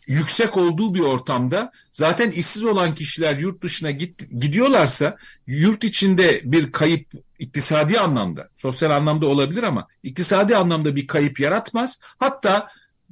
yüksek 0.09 0.57
olduğu 0.57 0.93
bir 0.93 0.99
ortamda 0.99 1.71
zaten 1.91 2.31
işsiz 2.31 2.63
olan 2.63 2.95
kişiler 2.95 3.37
yurt 3.37 3.63
dışına 3.63 3.91
git, 3.91 4.29
gidiyorlarsa 4.41 5.17
yurt 5.47 5.83
içinde 5.83 6.41
bir 6.43 6.71
kayıp 6.71 7.07
iktisadi 7.39 7.99
anlamda, 7.99 8.49
sosyal 8.53 8.91
anlamda 8.91 9.25
olabilir 9.25 9.63
ama 9.63 9.87
iktisadi 10.03 10.57
anlamda 10.57 10.95
bir 10.95 11.07
kayıp 11.07 11.39
yaratmaz. 11.39 11.99
Hatta 12.01 12.67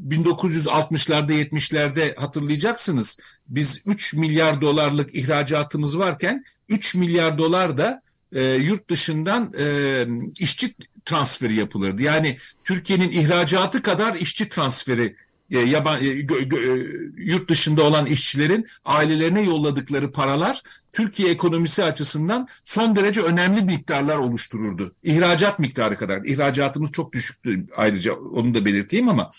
1960'larda 0.07 1.33
70'lerde 1.33 2.15
hatırlayacaksınız 2.15 3.19
biz 3.47 3.81
3 3.85 4.13
milyar 4.13 4.61
dolarlık 4.61 5.15
ihracatımız 5.15 5.97
varken 5.97 6.45
3 6.69 6.95
milyar 6.95 7.37
dolar 7.37 7.77
da 7.77 8.01
e, 8.31 8.43
yurt 8.43 8.89
dışından 8.89 9.53
e, 9.59 10.05
işçi 10.39 10.75
transferi 11.05 11.55
yapılırdı. 11.55 12.01
Yani 12.01 12.37
Türkiye'nin 12.63 13.11
ihracatı 13.11 13.81
kadar 13.81 14.15
işçi 14.15 14.49
transferi 14.49 15.15
e, 15.51 15.59
yaban, 15.59 16.03
e, 16.03 16.07
gö, 16.07 16.41
gö, 16.41 16.87
yurt 17.17 17.49
dışında 17.49 17.83
olan 17.83 18.05
işçilerin 18.05 18.67
ailelerine 18.85 19.41
yolladıkları 19.41 20.11
paralar 20.11 20.61
Türkiye 20.93 21.29
ekonomisi 21.29 21.83
açısından 21.83 22.47
son 22.63 22.95
derece 22.95 23.21
önemli 23.21 23.61
miktarlar 23.61 24.17
oluştururdu. 24.17 24.95
İhracat 25.03 25.59
miktarı 25.59 25.97
kadar. 25.97 26.25
İhracatımız 26.25 26.91
çok 26.91 27.13
düşüktü 27.13 27.65
ayrıca 27.75 28.13
onu 28.13 28.53
da 28.53 28.65
belirteyim 28.65 29.09
ama 29.09 29.31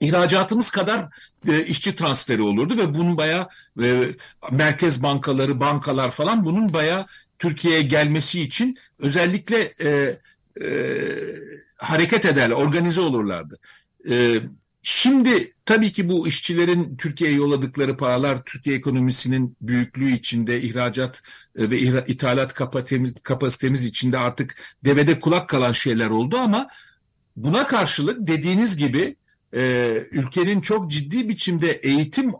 ihracatımız 0.00 0.70
kadar 0.70 1.08
e, 1.48 1.66
işçi 1.66 1.96
transferi 1.96 2.42
olurdu 2.42 2.76
ve 2.76 2.94
bunun 2.94 3.16
bayağı 3.16 3.48
e, 3.82 4.02
merkez 4.50 5.02
bankaları, 5.02 5.60
bankalar 5.60 6.10
falan 6.10 6.44
bunun 6.44 6.72
bayağı 6.72 7.06
Türkiye'ye 7.38 7.82
gelmesi 7.82 8.42
için 8.42 8.78
özellikle 8.98 9.72
e, 9.80 10.18
e, 10.62 10.68
hareket 11.76 12.24
ederler, 12.24 12.54
organize 12.54 13.00
olurlardı. 13.00 13.58
E, 14.10 14.40
Şimdi 14.82 15.54
tabii 15.64 15.92
ki 15.92 16.08
bu 16.08 16.28
işçilerin 16.28 16.96
Türkiye'ye 16.96 17.36
yolladıkları 17.36 17.96
paralar 17.96 18.44
Türkiye 18.44 18.76
ekonomisinin 18.76 19.56
büyüklüğü 19.60 20.12
içinde 20.12 20.62
ihracat 20.62 21.22
e, 21.56 21.70
ve 21.70 21.78
ithalat 22.06 22.54
kapasitemiz, 22.54 23.14
kapasitemiz 23.22 23.84
içinde 23.84 24.18
artık 24.18 24.54
devede 24.84 25.18
kulak 25.18 25.48
kalan 25.48 25.72
şeyler 25.72 26.10
oldu 26.10 26.36
ama 26.36 26.68
buna 27.36 27.66
karşılık 27.66 28.26
dediğiniz 28.26 28.76
gibi 28.76 29.16
e, 29.54 29.92
ülkenin 30.10 30.60
çok 30.60 30.90
ciddi 30.90 31.28
biçimde 31.28 31.72
eğitim 31.72 32.32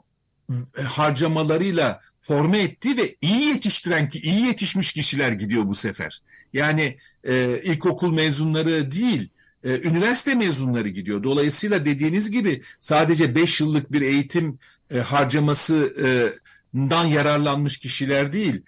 harcamalarıyla 0.85 2.01
forme 2.21 2.59
ettiği 2.59 2.97
ve 2.97 3.17
iyi 3.21 3.41
yetiştiren 3.49 4.09
ki 4.09 4.21
iyi 4.21 4.47
yetişmiş 4.47 4.93
kişiler 4.93 5.33
gidiyor 5.33 5.67
bu 5.67 5.75
sefer. 5.75 6.23
Yani 6.53 6.97
e, 7.25 7.63
ilkokul 7.65 8.15
mezunları 8.15 8.93
değil 8.93 9.29
e, 9.65 9.89
üniversite 9.89 10.35
mezunları 10.35 10.89
gidiyor. 10.89 11.23
Dolayısıyla 11.23 11.85
dediğiniz 11.85 12.31
gibi 12.31 12.63
sadece 12.81 13.35
5 13.35 13.61
yıllık 13.61 13.93
bir 13.93 14.01
eğitim 14.01 14.59
e, 14.91 14.99
harcamasından 14.99 17.05
yararlanmış 17.05 17.79
kişiler 17.79 18.33
değil. 18.33 18.63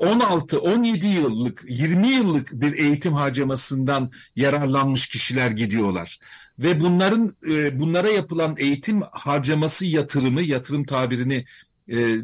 16, 0.00 0.60
17 0.60 1.06
yıllık, 1.06 1.64
20 1.68 2.12
yıllık 2.12 2.52
bir 2.52 2.72
eğitim 2.72 3.12
harcamasından 3.12 4.10
yararlanmış 4.36 5.06
kişiler 5.06 5.50
gidiyorlar. 5.50 6.18
Ve 6.58 6.80
bunların 6.80 7.34
e, 7.48 7.80
bunlara 7.80 8.08
yapılan 8.08 8.54
eğitim 8.58 9.02
harcaması 9.12 9.86
yatırımı, 9.86 10.42
yatırım 10.42 10.84
tabirini 10.84 11.44
e, 11.92 12.16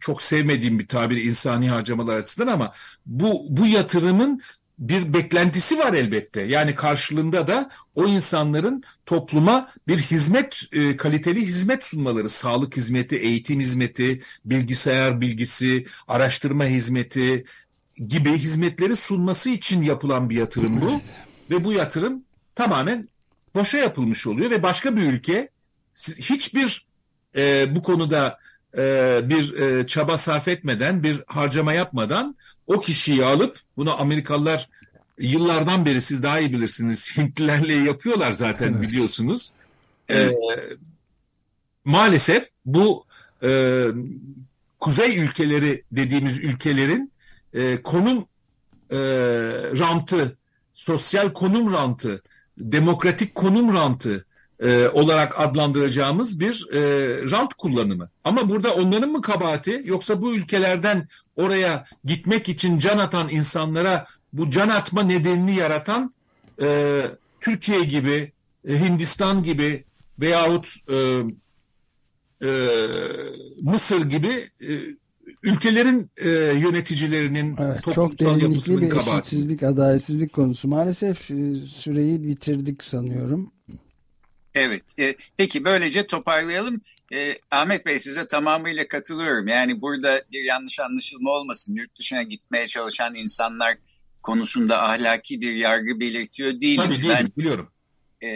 çok 0.00 0.22
sevmediğim 0.22 0.78
bir 0.78 0.86
tabir 0.86 1.24
insani 1.24 1.68
harcamalar 1.68 2.16
açısından 2.16 2.52
ama 2.52 2.72
bu 3.06 3.46
bu 3.48 3.66
yatırımın 3.66 4.42
bir 4.78 5.14
beklentisi 5.14 5.78
var 5.78 5.92
elbette. 5.92 6.42
Yani 6.42 6.74
karşılığında 6.74 7.46
da 7.46 7.70
o 7.94 8.06
insanların 8.06 8.82
topluma 9.06 9.68
bir 9.88 9.98
hizmet, 9.98 10.62
e, 10.72 10.96
kaliteli 10.96 11.40
hizmet 11.40 11.86
sunmaları, 11.86 12.28
sağlık 12.28 12.76
hizmeti, 12.76 13.16
eğitim 13.16 13.60
hizmeti, 13.60 14.20
bilgisayar 14.44 15.20
bilgisi, 15.20 15.84
araştırma 16.08 16.64
hizmeti 16.64 17.44
gibi 17.96 18.32
hizmetleri 18.32 18.96
sunması 18.96 19.50
için 19.50 19.82
yapılan 19.82 20.30
bir 20.30 20.36
yatırım 20.36 20.80
bu. 20.80 21.00
Ve 21.50 21.64
bu 21.64 21.72
yatırım 21.72 22.22
tamamen 22.54 23.08
boşa 23.54 23.78
yapılmış 23.78 24.26
oluyor 24.26 24.50
ve 24.50 24.62
başka 24.62 24.96
bir 24.96 25.02
ülke 25.02 25.48
hiçbir 26.18 26.86
e, 27.36 27.74
bu 27.74 27.82
konuda 27.82 28.38
e, 28.76 29.20
bir 29.24 29.54
e, 29.54 29.86
çaba 29.86 30.18
sarf 30.18 30.48
etmeden, 30.48 31.02
bir 31.02 31.22
harcama 31.26 31.72
yapmadan 31.72 32.36
o 32.66 32.80
kişiyi 32.80 33.24
alıp 33.24 33.58
bunu 33.76 34.00
Amerikalılar 34.00 34.68
yıllardan 35.18 35.86
beri 35.86 36.00
siz 36.00 36.22
daha 36.22 36.40
iyi 36.40 36.52
bilirsiniz 36.52 37.10
Hintlilerle 37.16 37.74
yapıyorlar 37.74 38.32
zaten 38.32 38.72
evet. 38.72 38.82
biliyorsunuz. 38.82 39.52
Evet. 40.08 40.32
Ee, 40.32 40.76
maalesef 41.84 42.48
bu 42.64 43.04
e, 43.42 43.86
kuzey 44.80 45.18
ülkeleri 45.18 45.84
dediğimiz 45.92 46.38
ülkelerin 46.38 47.12
e, 47.54 47.82
konum 47.82 48.18
e, 48.90 48.98
rantı, 49.78 50.36
sosyal 50.74 51.32
konum 51.32 51.72
rantı, 51.72 52.22
demokratik 52.58 53.34
konum 53.34 53.74
rantı 53.74 54.26
e, 54.62 54.88
olarak 54.88 55.40
adlandıracağımız 55.40 56.40
bir 56.40 56.66
e, 56.72 56.80
rant 57.30 57.54
kullanımı. 57.54 58.08
Ama 58.24 58.48
burada 58.48 58.74
onların 58.74 59.10
mı 59.10 59.22
kabahati 59.22 59.82
yoksa 59.84 60.22
bu 60.22 60.34
ülkelerden 60.34 61.08
oraya 61.36 61.86
gitmek 62.04 62.48
için 62.48 62.78
can 62.78 62.98
atan 62.98 63.28
insanlara 63.28 64.06
bu 64.32 64.50
can 64.50 64.68
atma 64.68 65.02
nedenini 65.02 65.54
yaratan 65.54 66.14
e, 66.62 67.00
Türkiye 67.40 67.84
gibi, 67.84 68.32
e, 68.68 68.80
Hindistan 68.80 69.42
gibi 69.42 69.84
veyahut 70.20 70.74
e, 70.90 71.22
e, 72.44 72.50
Mısır 73.62 74.04
gibi 74.10 74.50
e, 74.68 74.72
ülkelerin 75.42 76.10
e, 76.16 76.28
yöneticilerinin 76.58 77.56
evet, 77.58 77.94
çok 77.94 78.20
derinlikli 78.20 78.80
bir 78.80 78.90
kabahati. 78.90 79.10
eşitsizlik, 79.10 79.62
adaletsizlik 79.62 80.32
konusu. 80.32 80.68
Maalesef 80.68 81.30
e, 81.30 81.54
süreyi 81.54 82.22
bitirdik 82.22 82.84
sanıyorum. 82.84 83.52
Evet. 84.54 84.82
E, 84.98 85.16
peki 85.36 85.64
böylece 85.64 86.06
toparlayalım. 86.06 86.80
E, 87.12 87.38
Ahmet 87.50 87.86
Bey 87.86 87.98
size 87.98 88.26
tamamıyla 88.26 88.88
katılıyorum. 88.88 89.48
Yani 89.48 89.80
burada 89.80 90.24
bir 90.32 90.44
yanlış 90.44 90.80
anlaşılma 90.80 91.30
olmasın. 91.30 91.74
Yurt 91.74 91.98
dışına 91.98 92.22
gitmeye 92.22 92.66
çalışan 92.66 93.14
insanlar 93.14 93.76
konusunda 94.22 94.82
ahlaki 94.82 95.40
bir 95.40 95.54
yargı 95.54 96.00
belirtiyor 96.00 96.60
değilim. 96.60 96.84
Tabii 96.84 97.02
değil, 97.02 97.14
ben, 97.18 97.32
biliyorum. 97.36 97.72
E, 98.22 98.28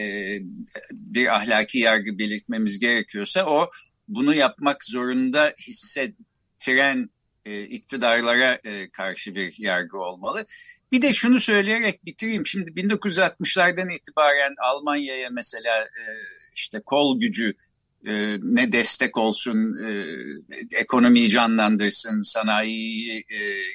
bir 0.93 1.37
ahlaki 1.37 1.79
yargı 1.79 2.19
belirtmemiz 2.19 2.79
gerekiyorsa 2.79 3.47
o 3.47 3.71
bunu 4.09 4.35
yapmak 4.35 4.85
zorunda 4.85 5.55
hissettiren 5.61 7.11
e, 7.47 7.63
iktidarlara 7.63 8.59
e, 8.65 8.91
karşı 8.91 9.35
bir 9.35 9.55
yargı 9.59 9.99
olmalı. 9.99 10.47
Bir 10.93 11.03
de 11.03 11.13
şunu 11.13 11.41
söyleyerek 11.41 12.05
bitireyim. 12.05 12.47
Şimdi 12.47 12.71
1960'lardan 12.71 13.95
itibaren 13.95 14.55
Almanya'ya 14.63 15.31
mesela 15.31 15.83
e, 15.83 16.05
işte 16.55 16.81
kol 16.81 17.21
gücü 17.21 17.55
e, 18.07 18.13
ne 18.43 18.73
destek 18.73 19.17
olsun, 19.17 19.77
e, 19.85 20.07
ekonomiyi 20.79 21.29
canlandırsın, 21.29 22.23
sanayiyi 22.23 23.25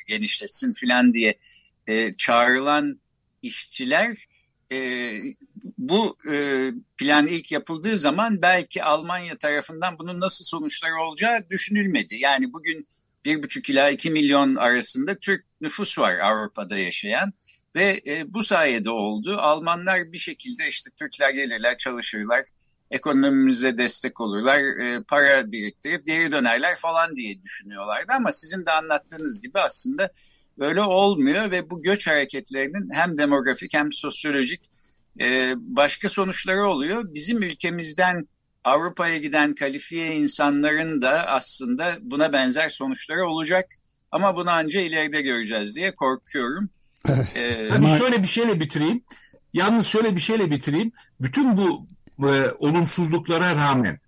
genişletsin 0.07 0.73
filan 0.73 1.13
diye 1.13 1.37
çağrılan 2.17 2.99
işçiler 3.41 4.27
bu 5.77 6.17
plan 6.97 7.27
ilk 7.27 7.51
yapıldığı 7.51 7.97
zaman 7.97 8.41
belki 8.41 8.83
Almanya 8.83 9.37
tarafından 9.37 9.99
bunun 9.99 10.19
nasıl 10.19 10.45
sonuçları 10.45 11.01
olacağı 11.01 11.49
düşünülmedi. 11.49 12.15
Yani 12.15 12.53
bugün 12.53 12.87
bir 13.25 13.43
buçuk 13.43 13.69
ila 13.69 13.89
iki 13.89 14.11
milyon 14.11 14.55
arasında 14.55 15.15
Türk 15.15 15.45
nüfus 15.61 15.99
var 15.99 16.19
Avrupa'da 16.19 16.77
yaşayan 16.77 17.33
ve 17.75 18.01
e, 18.07 18.33
bu 18.33 18.43
sayede 18.43 18.89
oldu. 18.89 19.37
Almanlar 19.37 20.11
bir 20.11 20.17
şekilde 20.17 20.67
işte 20.67 20.89
Türkler 20.99 21.29
gelirler, 21.29 21.77
çalışırlar, 21.77 22.45
ekonomimize 22.91 23.77
destek 23.77 24.21
olurlar, 24.21 24.59
e, 24.59 25.03
para 25.03 25.51
biriktirip 25.51 26.05
geri 26.07 26.31
dönerler 26.31 26.75
falan 26.75 27.15
diye 27.15 27.41
düşünüyorlardı. 27.41 28.13
Ama 28.13 28.31
sizin 28.31 28.65
de 28.65 28.71
anlattığınız 28.71 29.41
gibi 29.41 29.59
aslında 29.59 30.11
öyle 30.59 30.81
olmuyor 30.81 31.51
ve 31.51 31.69
bu 31.69 31.81
göç 31.81 32.07
hareketlerinin 32.07 32.89
hem 32.93 33.17
demografik 33.17 33.73
hem 33.73 33.91
sosyolojik 33.91 34.61
e, 35.19 35.53
başka 35.57 36.09
sonuçları 36.09 36.63
oluyor. 36.63 37.03
Bizim 37.13 37.43
ülkemizden 37.43 38.27
Avrupa'ya 38.63 39.17
giden 39.17 39.55
kalifiye 39.55 40.15
insanların 40.15 41.01
da 41.01 41.27
aslında 41.27 41.97
buna 42.01 42.33
benzer 42.33 42.69
sonuçları 42.69 43.27
olacak. 43.27 43.65
Ama 44.11 44.35
bunu 44.35 44.49
anca 44.49 44.81
ileride 44.81 45.21
göreceğiz 45.21 45.75
diye 45.75 45.95
korkuyorum. 45.95 46.69
ee, 47.35 47.69
hani 47.69 47.97
şöyle 47.97 48.23
bir 48.23 48.27
şeyle 48.27 48.59
bitireyim. 48.59 49.01
Yalnız 49.53 49.87
şöyle 49.87 50.15
bir 50.15 50.21
şeyle 50.21 50.51
bitireyim. 50.51 50.91
Bütün 51.21 51.57
bu 51.57 51.87
e, 52.29 52.51
olumsuzluklara 52.59 53.55
rağmen 53.55 53.99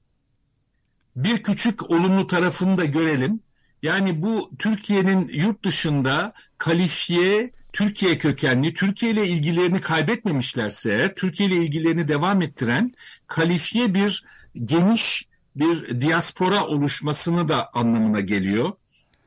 bir 1.15 1.43
küçük 1.43 1.91
olumlu 1.91 2.27
tarafını 2.27 2.77
da 2.77 2.85
görelim. 2.85 3.39
Yani 3.83 4.21
bu 4.21 4.51
Türkiye'nin 4.59 5.27
yurt 5.27 5.65
dışında 5.65 6.33
kalifiye 6.57 7.51
Türkiye 7.73 8.17
kökenli, 8.17 8.73
Türkiye 8.73 9.11
ile 9.11 9.27
ilgilerini 9.27 9.81
kaybetmemişlerse, 9.81 11.13
Türkiye 11.15 11.49
ile 11.49 11.55
ilgilerini 11.55 12.07
devam 12.07 12.41
ettiren 12.41 12.93
kalifiye 13.27 13.93
bir 13.93 14.23
geniş 14.55 15.27
bir 15.55 16.01
diaspora 16.01 16.65
oluşmasını 16.65 17.47
da 17.47 17.69
anlamına 17.73 18.19
geliyor. 18.19 18.71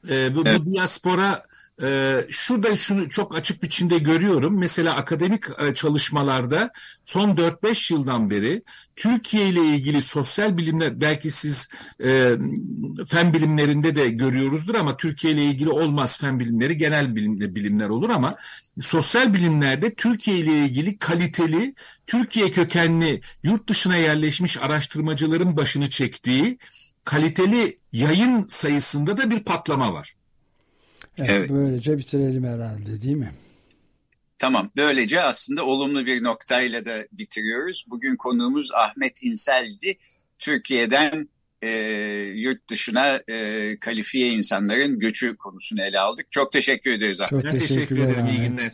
E, 0.09 0.37
bu, 0.37 0.43
evet. 0.47 0.61
bu 0.61 0.67
diaspora 0.75 1.43
e, 1.83 2.21
şurada 2.31 2.77
şunu 2.77 3.09
çok 3.11 3.37
açık 3.37 3.63
biçimde 3.63 3.99
görüyorum. 3.99 4.59
Mesela 4.59 4.97
akademik 4.97 5.45
e, 5.59 5.75
çalışmalarda 5.75 6.71
son 7.05 7.37
4-5 7.37 7.93
yıldan 7.93 8.31
beri 8.31 8.63
Türkiye 8.97 9.49
ile 9.49 9.61
ilgili 9.67 10.03
sosyal 10.03 10.59
bilimler 10.59 11.01
belki 11.01 11.31
siz 11.31 11.69
e, 12.05 12.37
fen 13.07 13.35
bilimlerinde 13.35 13.97
de 13.97 14.09
görüyoruzdur 14.11 14.75
ama 14.75 14.97
Türkiye 14.97 15.33
ile 15.33 15.45
ilgili 15.45 15.71
olmaz 15.71 16.19
fen 16.19 16.41
bilimleri 16.41 16.77
genel 16.79 17.17
bilim, 17.17 17.41
bilimler 17.41 17.89
olur 17.89 18.11
ama 18.11 18.37
sosyal 18.83 19.35
bilimlerde 19.35 19.95
Türkiye 19.95 20.37
ile 20.37 20.59
ilgili 20.59 20.99
kaliteli 20.99 21.75
Türkiye 22.07 22.51
kökenli 22.51 23.21
yurt 23.43 23.69
dışına 23.69 23.97
yerleşmiş 23.97 24.59
araştırmacıların 24.59 25.57
başını 25.57 25.91
çektiği 25.91 26.59
kaliteli 27.05 27.79
yayın 27.93 28.47
sayısında 28.47 29.19
da 29.19 29.31
bir 29.31 29.41
patlama 29.41 29.93
var. 29.93 30.16
Evet, 31.19 31.31
evet. 31.31 31.51
Böylece 31.51 31.99
bitirelim 31.99 32.45
herhalde 32.45 33.03
değil 33.03 33.17
mi? 33.17 33.31
Tamam. 34.39 34.71
Böylece 34.77 35.23
aslında 35.23 35.67
olumlu 35.67 36.07
bir 36.07 36.23
noktayla 36.23 36.85
da 36.85 37.07
bitiriyoruz. 37.13 37.85
Bugün 37.91 38.17
konuğumuz 38.17 38.73
Ahmet 38.73 39.23
İnsel'di. 39.23 39.99
Türkiye'den 40.39 41.29
e, 41.63 41.69
yurt 42.35 42.71
dışına 42.71 43.21
e, 43.29 43.79
kalifiye 43.81 44.29
insanların 44.29 44.99
göçü 44.99 45.37
konusunu 45.37 45.83
ele 45.83 46.01
aldık. 46.01 46.33
Çok 46.33 46.53
teşekkür 46.53 46.93
ederiz 46.93 47.21
Ahmet. 47.21 47.45
Çok 47.45 47.61
teşekkür 47.61 47.99
ederim. 47.99 48.27
İyi 48.27 48.49
günler. 48.49 48.73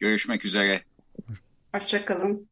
Görüşmek 0.00 0.44
üzere. 0.44 0.82
Hoşçakalın. 1.74 2.51